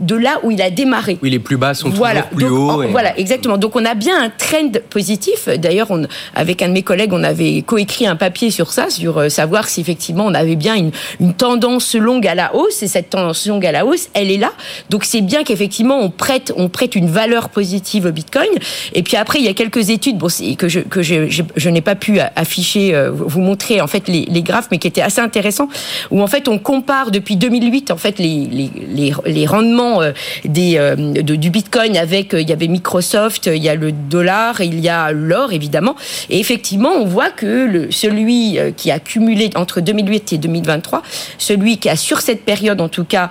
de 0.00 0.14
là 0.14 0.40
où 0.42 0.50
il 0.50 0.60
a 0.60 0.70
démarré. 0.70 1.18
Oui, 1.22 1.30
les 1.30 1.38
plus 1.38 1.56
bas 1.56 1.74
sont 1.74 1.90
toujours 1.90 2.06
plus 2.34 2.46
hauts. 2.46 2.82
Voilà, 2.90 3.18
exactement. 3.18 3.56
Donc 3.56 3.76
on 3.76 3.84
a 3.84 3.94
bien 3.94 4.22
un 4.22 4.30
trend 4.30 4.72
positif. 4.90 5.48
D'ailleurs, 5.48 5.88
avec 6.34 6.62
un 6.62 6.68
de 6.68 6.72
mes 6.72 6.82
collègues, 6.82 7.12
on 7.12 7.24
avait 7.24 7.62
coécrit 7.62 8.06
un 8.06 8.16
papier 8.16 8.50
sur 8.50 8.72
ça, 8.72 8.90
sur 8.90 9.18
euh, 9.18 9.28
savoir 9.28 9.68
si 9.68 9.80
effectivement 9.80 10.26
on 10.26 10.34
avait 10.34 10.56
bien 10.56 10.74
une, 10.74 10.90
une, 11.20 11.34
tendance 11.34 11.94
longue 11.94 12.26
à 12.26 12.34
la 12.34 12.54
hausse. 12.54 12.82
Et 12.82 12.88
cette 12.88 13.10
tendance 13.10 13.46
longue 13.46 13.64
à 13.64 13.72
la 13.72 13.86
hausse, 13.86 14.08
elle 14.14 14.30
est 14.30 14.36
là. 14.36 14.52
Donc 14.90 15.04
c'est 15.04 15.22
bien 15.22 15.44
qu'effectivement 15.44 15.98
on 15.98 16.10
prête, 16.10 16.52
on 16.56 16.68
prête 16.68 16.94
une 16.94 17.08
valeur 17.08 17.48
positive 17.48 18.06
au 18.06 18.12
Bitcoin. 18.12 18.48
Et 18.92 19.02
puis 19.02 19.16
après, 19.16 19.38
il 19.38 19.44
y 19.44 19.48
a 19.48 19.54
quelques 19.54 19.90
études 19.90 20.18
bon, 20.18 20.28
que 20.58 20.68
je 20.68 20.80
que 20.80 21.02
je, 21.02 21.28
je, 21.28 21.70
n'ai 21.70 21.80
pas 21.80 21.94
pu 21.94 22.18
afficher, 22.36 22.94
euh, 22.94 23.10
vous 23.12 23.40
montrer 23.40 23.80
en 23.80 23.86
fait 23.86 24.08
les, 24.08 24.26
les, 24.26 24.42
graphes, 24.42 24.68
mais 24.70 24.78
qui 24.78 24.88
étaient 24.88 25.02
assez 25.02 25.20
intéressants, 25.20 25.68
où 26.10 26.22
en 26.22 26.26
fait 26.26 26.48
on 26.48 26.58
compare 26.58 27.10
depuis 27.10 27.36
2008 27.36 27.90
en 27.90 27.96
fait 27.96 28.18
les, 28.18 28.46
les, 28.46 28.70
les, 28.88 29.12
les 29.26 29.46
rendements 29.46 29.85
euh, 29.86 30.12
des, 30.44 30.76
euh, 30.78 30.94
du 31.22 31.50
Bitcoin 31.50 31.96
avec, 31.96 32.34
euh, 32.34 32.40
il 32.40 32.48
y 32.48 32.52
avait 32.52 32.68
Microsoft, 32.68 33.46
il 33.46 33.62
y 33.62 33.68
a 33.68 33.74
le 33.74 33.92
dollar, 33.92 34.60
il 34.60 34.80
y 34.80 34.88
a 34.88 35.12
l'or 35.12 35.52
évidemment. 35.52 35.96
Et 36.30 36.40
effectivement, 36.40 36.90
on 36.90 37.04
voit 37.04 37.30
que 37.30 37.66
le, 37.66 37.90
celui 37.90 38.58
qui 38.76 38.90
a 38.90 38.98
cumulé 38.98 39.50
entre 39.54 39.80
2008 39.80 40.32
et 40.32 40.38
2023, 40.38 41.02
celui 41.38 41.78
qui 41.78 41.88
a 41.88 41.96
sur 41.96 42.20
cette 42.20 42.44
période 42.44 42.80
en 42.80 42.88
tout 42.88 43.04
cas 43.04 43.30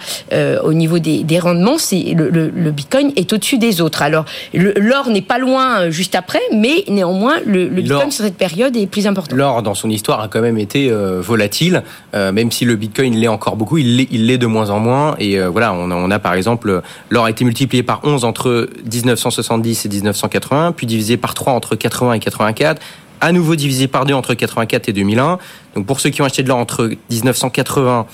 au 0.63 0.73
niveau 0.73 0.99
des, 0.99 1.23
des 1.23 1.39
rendements, 1.39 1.77
c'est 1.77 2.13
le, 2.15 2.29
le, 2.29 2.71
Bitcoin 2.71 3.11
est 3.15 3.31
au-dessus 3.31 3.57
des 3.57 3.81
autres. 3.81 4.01
Alors 4.01 4.25
l'or 4.53 5.09
n'est 5.09 5.21
pas 5.21 5.37
loin 5.37 5.89
juste 5.89 6.15
après, 6.15 6.41
mais 6.53 6.83
néanmoins 6.87 7.35
le, 7.45 7.67
Bitcoin 7.67 8.11
sur 8.11 8.25
cette 8.25 8.37
période 8.37 8.75
est 8.75 8.87
plus 8.87 9.07
important. 9.07 9.35
L'or 9.35 9.61
dans 9.61 9.75
son 9.75 9.89
histoire 9.89 10.21
a 10.21 10.27
quand 10.27 10.41
même 10.41 10.57
été 10.57 10.91
volatile, 10.91 11.83
même 12.13 12.51
si 12.51 12.65
le 12.65 12.75
Bitcoin 12.75 13.15
l'est 13.15 13.27
encore 13.27 13.55
beaucoup, 13.55 13.77
il 13.77 14.25
l'est 14.25 14.37
de 14.37 14.47
moins 14.47 14.69
en 14.69 14.79
moins. 14.79 15.15
Et 15.19 15.39
voilà, 15.39 15.73
on 15.73 15.91
a, 15.91 15.95
on 15.95 16.11
a 16.11 16.19
par 16.19 16.33
exemple 16.33 16.44
exemple, 16.45 16.81
l'or 17.09 17.25
a 17.25 17.29
été 17.29 17.43
multiplié 17.43 17.83
par 17.83 18.01
11 18.03 18.23
entre 18.23 18.69
1970 18.91 19.85
et 19.85 19.89
1980, 19.89 20.73
puis 20.75 20.85
divisé 20.85 21.17
par 21.17 21.33
3 21.33 21.53
entre 21.53 21.75
80 21.75 22.13
et 22.13 22.19
84, 22.19 22.81
à 23.21 23.31
nouveau 23.31 23.55
divisé 23.55 23.87
par 23.87 24.05
2 24.05 24.13
entre 24.13 24.33
84 24.33 24.89
et 24.89 24.93
2001. 24.93 25.39
Donc 25.75 25.85
pour 25.85 25.99
ceux 25.99 26.09
qui 26.09 26.21
ont 26.21 26.25
acheté 26.25 26.43
de 26.43 26.49
l'or 26.49 26.59
entre 26.59 26.91
1980 27.09 28.05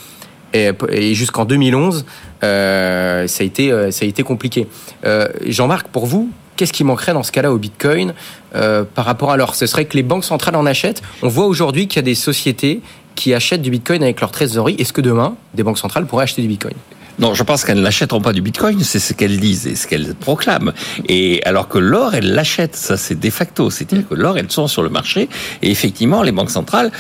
et, 0.54 1.14
jusqu'en 1.14 1.46
2011, 1.46 2.06
euh, 2.44 3.28
ça, 3.28 3.44
a 3.44 3.46
été, 3.46 3.72
euh, 3.72 3.92
ça 3.92 4.06
a 4.06 4.08
été 4.08 4.24
compliqué. 4.24 4.68
Euh, 5.06 5.28
Jean-Marc, 5.46 5.88
pour 5.88 6.06
vous, 6.06 6.30
qu'est-ce 6.56 6.74
qui 6.74 6.84
manquerait 6.84 7.14
dans 7.14 7.24
ce 7.24 7.32
cas-là 7.32 7.52
au 7.52 7.58
Bitcoin 7.58 8.14
par 8.52 9.06
rapport 9.06 9.32
à 9.32 9.38
l'or? 9.38 9.56
Ce 9.56 9.66
serait 9.66 9.86
que 9.86 9.96
les 9.96 10.04
banques 10.04 10.26
centrales 10.26 10.56
en 10.56 10.66
achètent. 10.66 11.02
On 11.24 11.30
voit 11.30 11.46
aujourd'hui 11.46 11.88
qu'il 11.88 11.98
y 11.98 12.00
a 12.00 12.04
des 12.04 12.16
sociétés 12.16 12.82
qui 13.16 13.34
achètent 13.34 13.62
du 13.62 13.72
Bitcoin 13.72 14.04
avec 14.04 14.22
leur 14.22 14.32
trésorerie. 14.32 14.76
Est-ce 14.78 14.94
que 14.94 15.02
demain, 15.02 15.36
des 15.54 15.64
banques 15.64 15.78
centrales 15.78 16.06
pourraient 16.06 16.24
acheter 16.24 16.42
du 16.42 16.48
Bitcoin? 16.48 16.74
Non, 17.20 17.34
je 17.34 17.44
pense 17.44 17.64
qu'elles 17.64 17.82
n'achèteront 17.82 18.22
pas 18.22 18.34
du 18.34 18.42
Bitcoin, 18.42 18.82
c'est 18.84 19.00
ce 19.00 19.14
qu'elles 19.14 19.40
disent 19.40 19.68
et 19.68 19.76
ce 19.76 19.88
qu'elles 19.88 20.16
proclament. 20.16 20.74
Et 21.08 21.42
alors 21.46 21.68
que 21.68 21.78
l'or, 21.78 22.16
elles 22.16 22.34
l'achètent, 22.34 22.76
ça 22.76 22.98
c'est 22.98 23.20
de 23.20 23.30
facto. 23.30 23.70
C'est-à-dire 23.70 24.08
que 24.08 24.16
l'or, 24.16 24.38
elles 24.38 24.52
sont 24.52 24.68
sur 24.68 24.84
le 24.84 24.90
marché. 24.90 25.30
Et 25.62 25.72
effectivement, 25.72 26.24
les 26.24 26.32
banques 26.32 26.52
centrales 26.52 26.92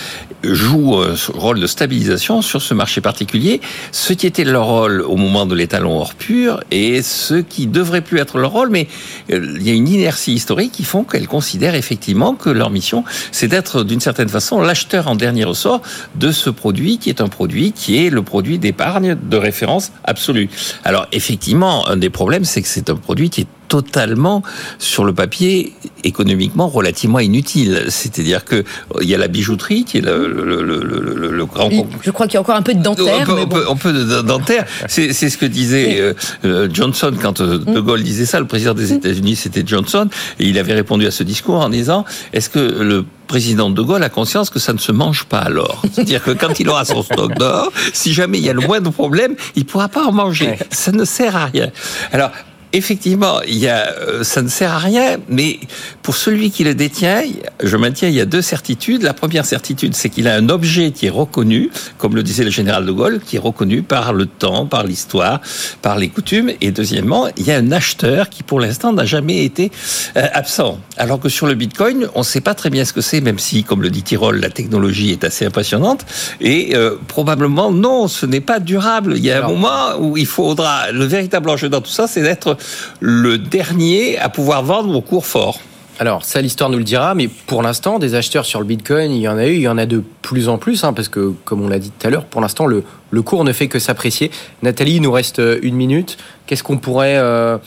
jouent 0.43 0.97
un 0.97 1.15
rôle 1.33 1.59
de 1.59 1.67
stabilisation 1.67 2.41
sur 2.41 2.61
ce 2.61 2.73
marché 2.73 3.01
particulier, 3.01 3.61
ce 3.91 4.13
qui 4.13 4.27
était 4.27 4.43
leur 4.43 4.65
rôle 4.65 5.01
au 5.01 5.15
moment 5.15 5.45
de 5.45 5.55
l'étalon 5.55 5.99
or 5.99 6.13
pur 6.13 6.61
et 6.71 7.01
ce 7.01 7.35
qui 7.35 7.67
devrait 7.67 8.01
plus 8.01 8.19
être 8.19 8.37
leur 8.37 8.51
rôle. 8.51 8.69
Mais 8.69 8.87
euh, 9.31 9.55
il 9.59 9.67
y 9.67 9.69
a 9.69 9.73
une 9.73 9.87
inertie 9.87 10.33
historique 10.33 10.71
qui 10.71 10.83
font 10.83 11.03
qu'elles 11.03 11.27
considèrent 11.27 11.75
effectivement 11.75 12.33
que 12.33 12.49
leur 12.49 12.69
mission, 12.69 13.03
c'est 13.31 13.47
d'être 13.47 13.83
d'une 13.83 13.99
certaine 13.99 14.29
façon 14.29 14.61
l'acheteur 14.61 15.07
en 15.07 15.15
dernier 15.15 15.43
ressort 15.43 15.81
de 16.15 16.31
ce 16.31 16.49
produit 16.49 16.97
qui 16.97 17.09
est 17.09 17.21
un 17.21 17.27
produit 17.27 17.71
qui 17.71 18.05
est 18.05 18.09
le 18.09 18.21
produit 18.21 18.59
d'épargne 18.59 19.15
de 19.15 19.37
référence 19.37 19.91
absolue. 20.03 20.49
Alors 20.83 21.07
effectivement, 21.11 21.87
un 21.87 21.97
des 21.97 22.09
problèmes, 22.09 22.45
c'est 22.45 22.61
que 22.61 22.67
c'est 22.67 22.89
un 22.89 22.95
produit 22.95 23.29
qui 23.29 23.41
est 23.41 23.47
totalement, 23.71 24.43
sur 24.79 25.05
le 25.05 25.13
papier, 25.13 25.71
économiquement 26.03 26.67
relativement 26.67 27.19
inutile. 27.19 27.85
C'est-à-dire 27.87 28.43
que 28.43 28.65
il 28.99 29.07
y 29.07 29.15
a 29.15 29.17
la 29.17 29.29
bijouterie 29.29 29.85
qui 29.85 29.99
est 29.99 30.01
le, 30.01 30.27
le, 30.27 30.61
le, 30.61 31.31
le 31.31 31.45
grand. 31.45 31.69
Je 32.01 32.11
crois 32.11 32.27
qu'il 32.27 32.33
y 32.33 32.37
a 32.37 32.41
encore 32.41 32.57
un 32.57 32.63
peu 32.63 32.73
de 32.73 32.83
dentaire. 32.83 33.29
Un 33.29 33.47
peu, 33.47 33.65
un 33.69 33.75
peu 33.77 33.93
de 33.93 34.21
dentaire. 34.23 34.65
C'est 34.89 35.13
ce 35.13 35.37
que 35.37 35.45
disait 35.45 36.01
euh, 36.01 36.13
euh, 36.43 36.67
Johnson 36.69 37.13
quand 37.21 37.39
euh, 37.39 37.59
De 37.59 37.79
mm. 37.79 37.83
Gaulle 37.85 38.03
disait 38.03 38.25
ça. 38.25 38.41
Le 38.41 38.45
président 38.45 38.73
des 38.73 38.91
mm. 38.91 38.97
États-Unis, 38.97 39.37
c'était 39.37 39.63
Johnson, 39.65 40.09
et 40.37 40.47
il 40.47 40.59
avait 40.59 40.73
répondu 40.73 41.07
à 41.07 41.11
ce 41.11 41.23
discours 41.23 41.61
en 41.61 41.69
disant 41.69 42.03
Est-ce 42.33 42.49
que 42.49 42.59
le 42.59 43.05
président 43.27 43.69
de 43.69 43.81
Gaulle 43.81 44.03
a 44.03 44.09
conscience 44.09 44.49
que 44.49 44.59
ça 44.59 44.73
ne 44.73 44.79
se 44.79 44.91
mange 44.91 45.23
pas 45.23 45.39
alors? 45.39 45.81
C'est-à-dire 45.93 46.21
que 46.21 46.31
quand 46.31 46.59
il 46.59 46.67
aura 46.67 46.83
son 46.83 47.03
stock 47.03 47.35
d'or, 47.35 47.71
si 47.93 48.11
jamais 48.11 48.37
il 48.37 48.43
y 48.43 48.49
a 48.49 48.53
le 48.53 48.67
moindre 48.67 48.91
problème, 48.91 49.35
il 49.55 49.63
pourra 49.63 49.87
pas 49.87 50.03
en 50.03 50.11
manger. 50.11 50.57
Ça 50.71 50.91
ne 50.91 51.05
sert 51.05 51.37
à 51.37 51.45
rien. 51.45 51.71
Alors, 52.11 52.31
effectivement, 52.73 53.41
il 53.47 53.57
y 53.57 53.67
a, 53.67 53.89
euh, 53.89 54.23
ça 54.23 54.41
ne 54.41 54.47
sert 54.47 54.71
à 54.71 54.77
rien, 54.77 55.17
mais 55.29 55.59
pour 56.01 56.15
celui 56.15 56.51
qui 56.51 56.63
le 56.63 56.73
détient, 56.75 57.23
je 57.61 57.77
maintiens, 57.77 58.07
il 58.07 58.15
y 58.15 58.21
a 58.21 58.25
deux 58.25 58.41
certitudes. 58.41 59.03
La 59.03 59.13
première 59.13 59.45
certitude, 59.45 59.95
c'est 59.95 60.09
qu'il 60.09 60.27
a 60.27 60.35
un 60.35 60.49
objet 60.49 60.91
qui 60.91 61.07
est 61.07 61.11
reconnu, 61.11 61.69
comme 61.97 62.15
le 62.15 62.23
disait 62.23 62.43
le 62.43 62.49
général 62.49 62.85
de 62.85 62.91
Gaulle, 62.91 63.19
qui 63.25 63.35
est 63.35 63.39
reconnu 63.39 63.81
par 63.81 64.13
le 64.13 64.25
temps, 64.25 64.65
par 64.65 64.83
l'histoire, 64.83 65.41
par 65.81 65.97
les 65.97 66.09
coutumes. 66.09 66.51
Et 66.61 66.71
deuxièmement, 66.71 67.27
il 67.37 67.45
y 67.45 67.51
a 67.51 67.57
un 67.57 67.71
acheteur 67.71 68.29
qui, 68.29 68.43
pour 68.43 68.59
l'instant, 68.59 68.93
n'a 68.93 69.05
jamais 69.05 69.43
été 69.43 69.71
euh, 70.17 70.27
absent. 70.33 70.79
Alors 70.97 71.19
que 71.19 71.29
sur 71.29 71.47
le 71.47 71.55
Bitcoin, 71.55 72.07
on 72.15 72.19
ne 72.19 72.25
sait 72.25 72.41
pas 72.41 72.53
très 72.53 72.69
bien 72.69 72.85
ce 72.85 72.93
que 72.93 73.01
c'est, 73.01 73.21
même 73.21 73.39
si, 73.39 73.63
comme 73.63 73.81
le 73.81 73.89
dit 73.89 74.03
Tirol, 74.03 74.39
la 74.39 74.49
technologie 74.49 75.11
est 75.11 75.23
assez 75.23 75.45
impressionnante. 75.45 76.05
Et 76.39 76.75
euh, 76.75 76.95
probablement, 77.07 77.71
non, 77.71 78.07
ce 78.07 78.25
n'est 78.25 78.41
pas 78.41 78.59
durable. 78.59 79.13
Il 79.17 79.25
y 79.25 79.31
a 79.31 79.43
un 79.43 79.47
moment 79.47 79.97
où 79.99 80.17
il 80.17 80.25
faudra, 80.25 80.91
le 80.91 81.05
véritable 81.05 81.49
enjeu 81.49 81.69
dans 81.69 81.81
tout 81.81 81.91
ça, 81.91 82.07
c'est 82.07 82.21
d'être 82.21 82.57
le 82.99 83.37
dernier 83.37 84.17
à 84.19 84.29
pouvoir 84.29 84.63
vendre 84.63 84.95
au 84.95 85.01
cours 85.01 85.25
fort. 85.25 85.59
Alors, 86.01 86.25
ça, 86.25 86.41
l'histoire 86.41 86.71
nous 86.71 86.79
le 86.79 86.83
dira, 86.83 87.13
mais 87.13 87.27
pour 87.27 87.61
l'instant, 87.61 87.99
des 87.99 88.15
acheteurs 88.15 88.43
sur 88.43 88.59
le 88.59 88.65
Bitcoin, 88.65 89.11
il 89.11 89.21
y 89.21 89.27
en 89.27 89.37
a 89.37 89.45
eu, 89.45 89.53
il 89.53 89.61
y 89.61 89.67
en 89.67 89.77
a 89.77 89.85
de 89.85 90.03
plus 90.23 90.49
en 90.49 90.57
plus, 90.57 90.83
hein, 90.83 90.93
parce 90.93 91.09
que, 91.09 91.31
comme 91.45 91.61
on 91.61 91.67
l'a 91.67 91.77
dit 91.77 91.91
tout 91.91 92.07
à 92.07 92.09
l'heure, 92.09 92.25
pour 92.25 92.41
l'instant, 92.41 92.65
le, 92.65 92.83
le, 93.11 93.21
cours 93.21 93.43
ne 93.43 93.53
fait 93.53 93.67
que 93.67 93.77
s'apprécier. 93.77 94.31
Nathalie, 94.63 94.95
il 94.95 95.03
nous 95.03 95.11
reste 95.11 95.37
euh, 95.37 95.59
une 95.61 95.75
minute. 95.75 96.17
Qu'est-ce 96.47 96.63
qu'on 96.63 96.79
pourrait. 96.79 97.17
Euh, 97.17 97.59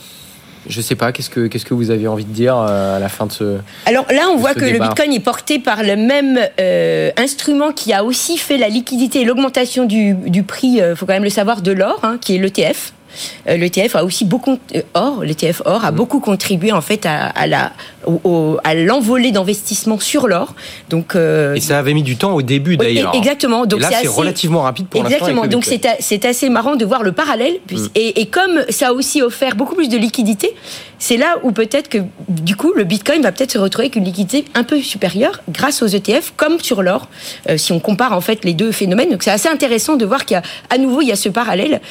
je 0.67 0.81
sais 0.81 0.95
pas, 0.95 1.13
qu'est-ce 1.13 1.29
que, 1.29 1.47
qu'est-ce 1.47 1.63
que 1.63 1.73
vous 1.73 1.91
avez 1.91 2.09
envie 2.09 2.25
de 2.25 2.33
dire 2.33 2.57
euh, 2.57 2.97
à 2.97 2.99
la 2.99 3.07
fin 3.07 3.25
de 3.25 3.31
ce. 3.31 3.57
Alors 3.85 4.05
là, 4.09 4.27
on 4.33 4.35
voit 4.35 4.53
que 4.53 4.65
le 4.65 4.79
Bitcoin 4.79 5.13
est 5.13 5.21
porté 5.21 5.57
par 5.57 5.81
le 5.81 5.95
même 5.95 6.37
instrument 7.15 7.71
qui 7.71 7.93
a 7.93 8.03
aussi 8.03 8.37
fait 8.37 8.57
la 8.57 8.67
liquidité 8.67 9.21
et 9.21 9.23
l'augmentation 9.23 9.85
du, 9.85 10.13
du 10.13 10.43
prix, 10.43 10.81
il 10.81 10.95
faut 10.97 11.05
quand 11.05 11.13
même 11.13 11.23
le 11.23 11.29
savoir, 11.29 11.61
de 11.61 11.71
l'or, 11.71 11.99
hein, 12.03 12.17
qui 12.19 12.35
est 12.35 12.39
l'ETF. 12.39 12.91
Euh, 13.47 13.57
L'ETF 13.57 13.95
a 13.95 14.03
aussi 14.03 14.25
beaucoup 14.25 14.59
euh, 14.75 14.81
or, 14.93 15.23
l'ETF 15.23 15.61
or 15.65 15.85
a 15.85 15.91
mm. 15.91 15.95
beaucoup 15.95 16.19
contribué 16.19 16.71
en 16.71 16.81
fait 16.81 17.05
à, 17.05 17.47
la 17.47 17.71
à 18.63 18.75
l'envolée 18.75 19.31
d'investissement 19.31 19.99
sur 19.99 20.27
l'or. 20.27 20.53
Donc 20.89 21.15
euh, 21.15 21.55
et 21.55 21.61
ça 21.61 21.79
avait 21.79 21.93
mis 21.93 22.03
du 22.03 22.17
temps 22.17 22.33
au 22.33 22.41
début 22.41 22.77
d'ailleurs. 22.77 23.15
Exactement. 23.15 23.65
Donc 23.65 23.81
là 23.81 23.89
c'est 24.01 24.07
relativement 24.07 24.61
rapide 24.61 24.87
pour 24.87 25.03
l'instant. 25.03 25.27
Exactement. 25.27 25.47
Donc 25.47 25.65
c'est 25.65 26.25
assez 26.25 26.49
marrant 26.49 26.75
de 26.75 26.85
voir 26.85 27.03
le 27.03 27.11
parallèle. 27.11 27.55
Mm. 27.71 27.77
Et, 27.95 28.21
et, 28.21 28.25
comme 28.27 28.63
ça 28.69 28.89
a 28.89 28.91
aussi 28.93 29.21
offert 29.21 29.55
beaucoup 29.55 29.75
plus 29.75 29.89
de 29.89 29.97
liquidité, 29.97 30.53
c'est 30.99 31.17
là 31.17 31.37
où 31.43 31.51
peut-être 31.51 31.89
que 31.89 31.99
du 32.29 32.55
coup 32.55 32.73
le 32.73 32.83
Bitcoin 32.83 33.21
va 33.21 33.31
peut-être 33.31 33.51
se 33.51 33.57
retrouver 33.57 33.85
avec 33.85 33.95
une 33.95 34.05
liquidité 34.05 34.45
un 34.53 34.63
peu 34.63 34.81
supérieure 34.81 35.41
grâce 35.49 35.81
aux 35.81 35.87
ETF, 35.87 36.33
comme 36.37 36.59
sur 36.59 36.81
l'or. 36.81 37.07
si 37.57 37.71
on 37.71 37.79
compare 37.79 38.13
en 38.13 38.21
fait 38.21 38.43
les 38.45 38.53
deux 38.53 38.71
phénomènes, 38.71 39.09
donc 39.09 39.23
c'est 39.23 39.31
assez 39.31 39.49
intéressant 39.49 39.95
de 39.95 40.05
voir 40.05 40.25
qu'il 40.25 40.35
y 40.35 40.37
a 40.37 40.43
à 40.69 40.77
nouveau 40.77 41.01
il 41.01 41.07
y 41.07 41.11
a 41.11 41.15
ce 41.15 41.29
parallèle 41.29 41.81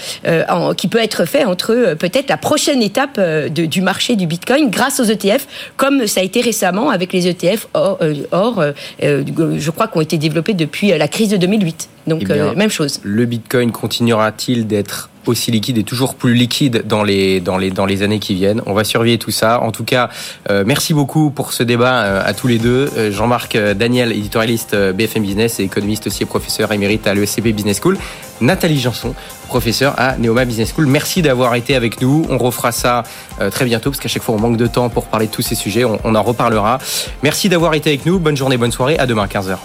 en, 0.48 0.74
qui 0.74 0.88
peut 0.88 0.98
être 0.98 1.24
fait 1.24 1.44
entre 1.44 1.72
euh, 1.72 1.94
peut-être 1.94 2.28
la 2.28 2.36
prochaine 2.36 2.82
étape 2.82 3.16
euh, 3.18 3.48
du 3.48 3.80
marché 3.80 4.16
du 4.16 4.26
Bitcoin 4.26 4.70
grâce 4.70 5.00
aux 5.00 5.04
ETF, 5.04 5.46
comme 5.76 6.06
ça 6.06 6.20
a 6.20 6.22
été 6.22 6.40
récemment 6.40 6.90
avec 6.90 7.12
les 7.12 7.28
ETF 7.28 7.68
or, 7.74 7.98
euh, 8.00 8.72
je 9.00 9.70
crois, 9.70 9.88
qui 9.88 9.98
ont 9.98 10.00
été 10.00 10.18
développés 10.18 10.54
depuis 10.54 10.96
la 10.96 11.08
crise 11.08 11.28
de 11.28 11.36
2008. 11.36 11.88
Donc, 12.06 12.22
eh 12.28 12.56
même 12.56 12.70
chose. 12.70 13.00
Le 13.02 13.24
Bitcoin 13.24 13.72
continuera-t-il 13.72 14.66
d'être 14.66 15.10
aussi 15.28 15.50
liquide 15.50 15.78
et 15.78 15.84
toujours 15.84 16.14
plus 16.14 16.34
liquide 16.34 16.84
dans 16.87 17.02
les, 17.02 17.40
dans 17.40 17.56
les, 17.56 17.70
dans 17.70 17.87
les 17.87 18.02
années 18.02 18.18
qui 18.18 18.34
viennent. 18.34 18.62
On 18.66 18.72
va 18.72 18.84
surveiller 18.84 19.18
tout 19.18 19.30
ça. 19.30 19.60
En 19.60 19.72
tout 19.72 19.84
cas, 19.84 20.10
euh, 20.50 20.64
merci 20.66 20.94
beaucoup 20.94 21.30
pour 21.30 21.52
ce 21.52 21.62
débat 21.62 22.02
euh, 22.02 22.22
à 22.24 22.34
tous 22.34 22.46
les 22.46 22.58
deux. 22.58 22.90
Euh, 22.96 23.10
Jean-Marc 23.10 23.56
Daniel, 23.56 24.12
éditorialiste 24.12 24.74
BFM 24.74 25.22
Business 25.22 25.60
et 25.60 25.64
économiste 25.64 26.06
aussi 26.06 26.22
et 26.22 26.26
professeur 26.26 26.72
émérite 26.72 27.06
à 27.06 27.14
l'ESCP 27.14 27.48
Business 27.48 27.80
School. 27.80 27.98
Nathalie 28.40 28.80
Janson, 28.80 29.14
professeur 29.48 29.94
à 29.96 30.16
Neoma 30.16 30.44
Business 30.44 30.72
School. 30.74 30.87
Merci 30.87 31.22
d'avoir 31.22 31.54
été 31.54 31.76
avec 31.76 32.00
nous. 32.00 32.26
On 32.28 32.38
refera 32.38 32.72
ça 32.72 33.04
très 33.52 33.64
bientôt 33.64 33.90
parce 33.90 34.00
qu'à 34.00 34.08
chaque 34.08 34.24
fois 34.24 34.34
on 34.34 34.40
manque 34.40 34.56
de 34.56 34.66
temps 34.66 34.88
pour 34.88 35.06
parler 35.06 35.26
de 35.26 35.30
tous 35.30 35.42
ces 35.42 35.54
sujets. 35.54 35.84
On, 35.84 36.00
on 36.02 36.16
en 36.16 36.22
reparlera. 36.22 36.78
Merci 37.22 37.48
d'avoir 37.48 37.74
été 37.74 37.90
avec 37.90 38.06
nous. 38.06 38.18
Bonne 38.18 38.37
journée, 38.37 38.56
bonne 38.56 38.72
soirée. 38.72 38.98
À 38.98 39.06
demain, 39.06 39.26
15h. 39.26 39.56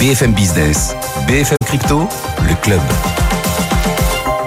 BFM 0.00 0.32
Business, 0.32 0.96
BFM 1.28 1.59
Crypto, 1.70 2.08
le 2.48 2.54
club. 2.56 3.19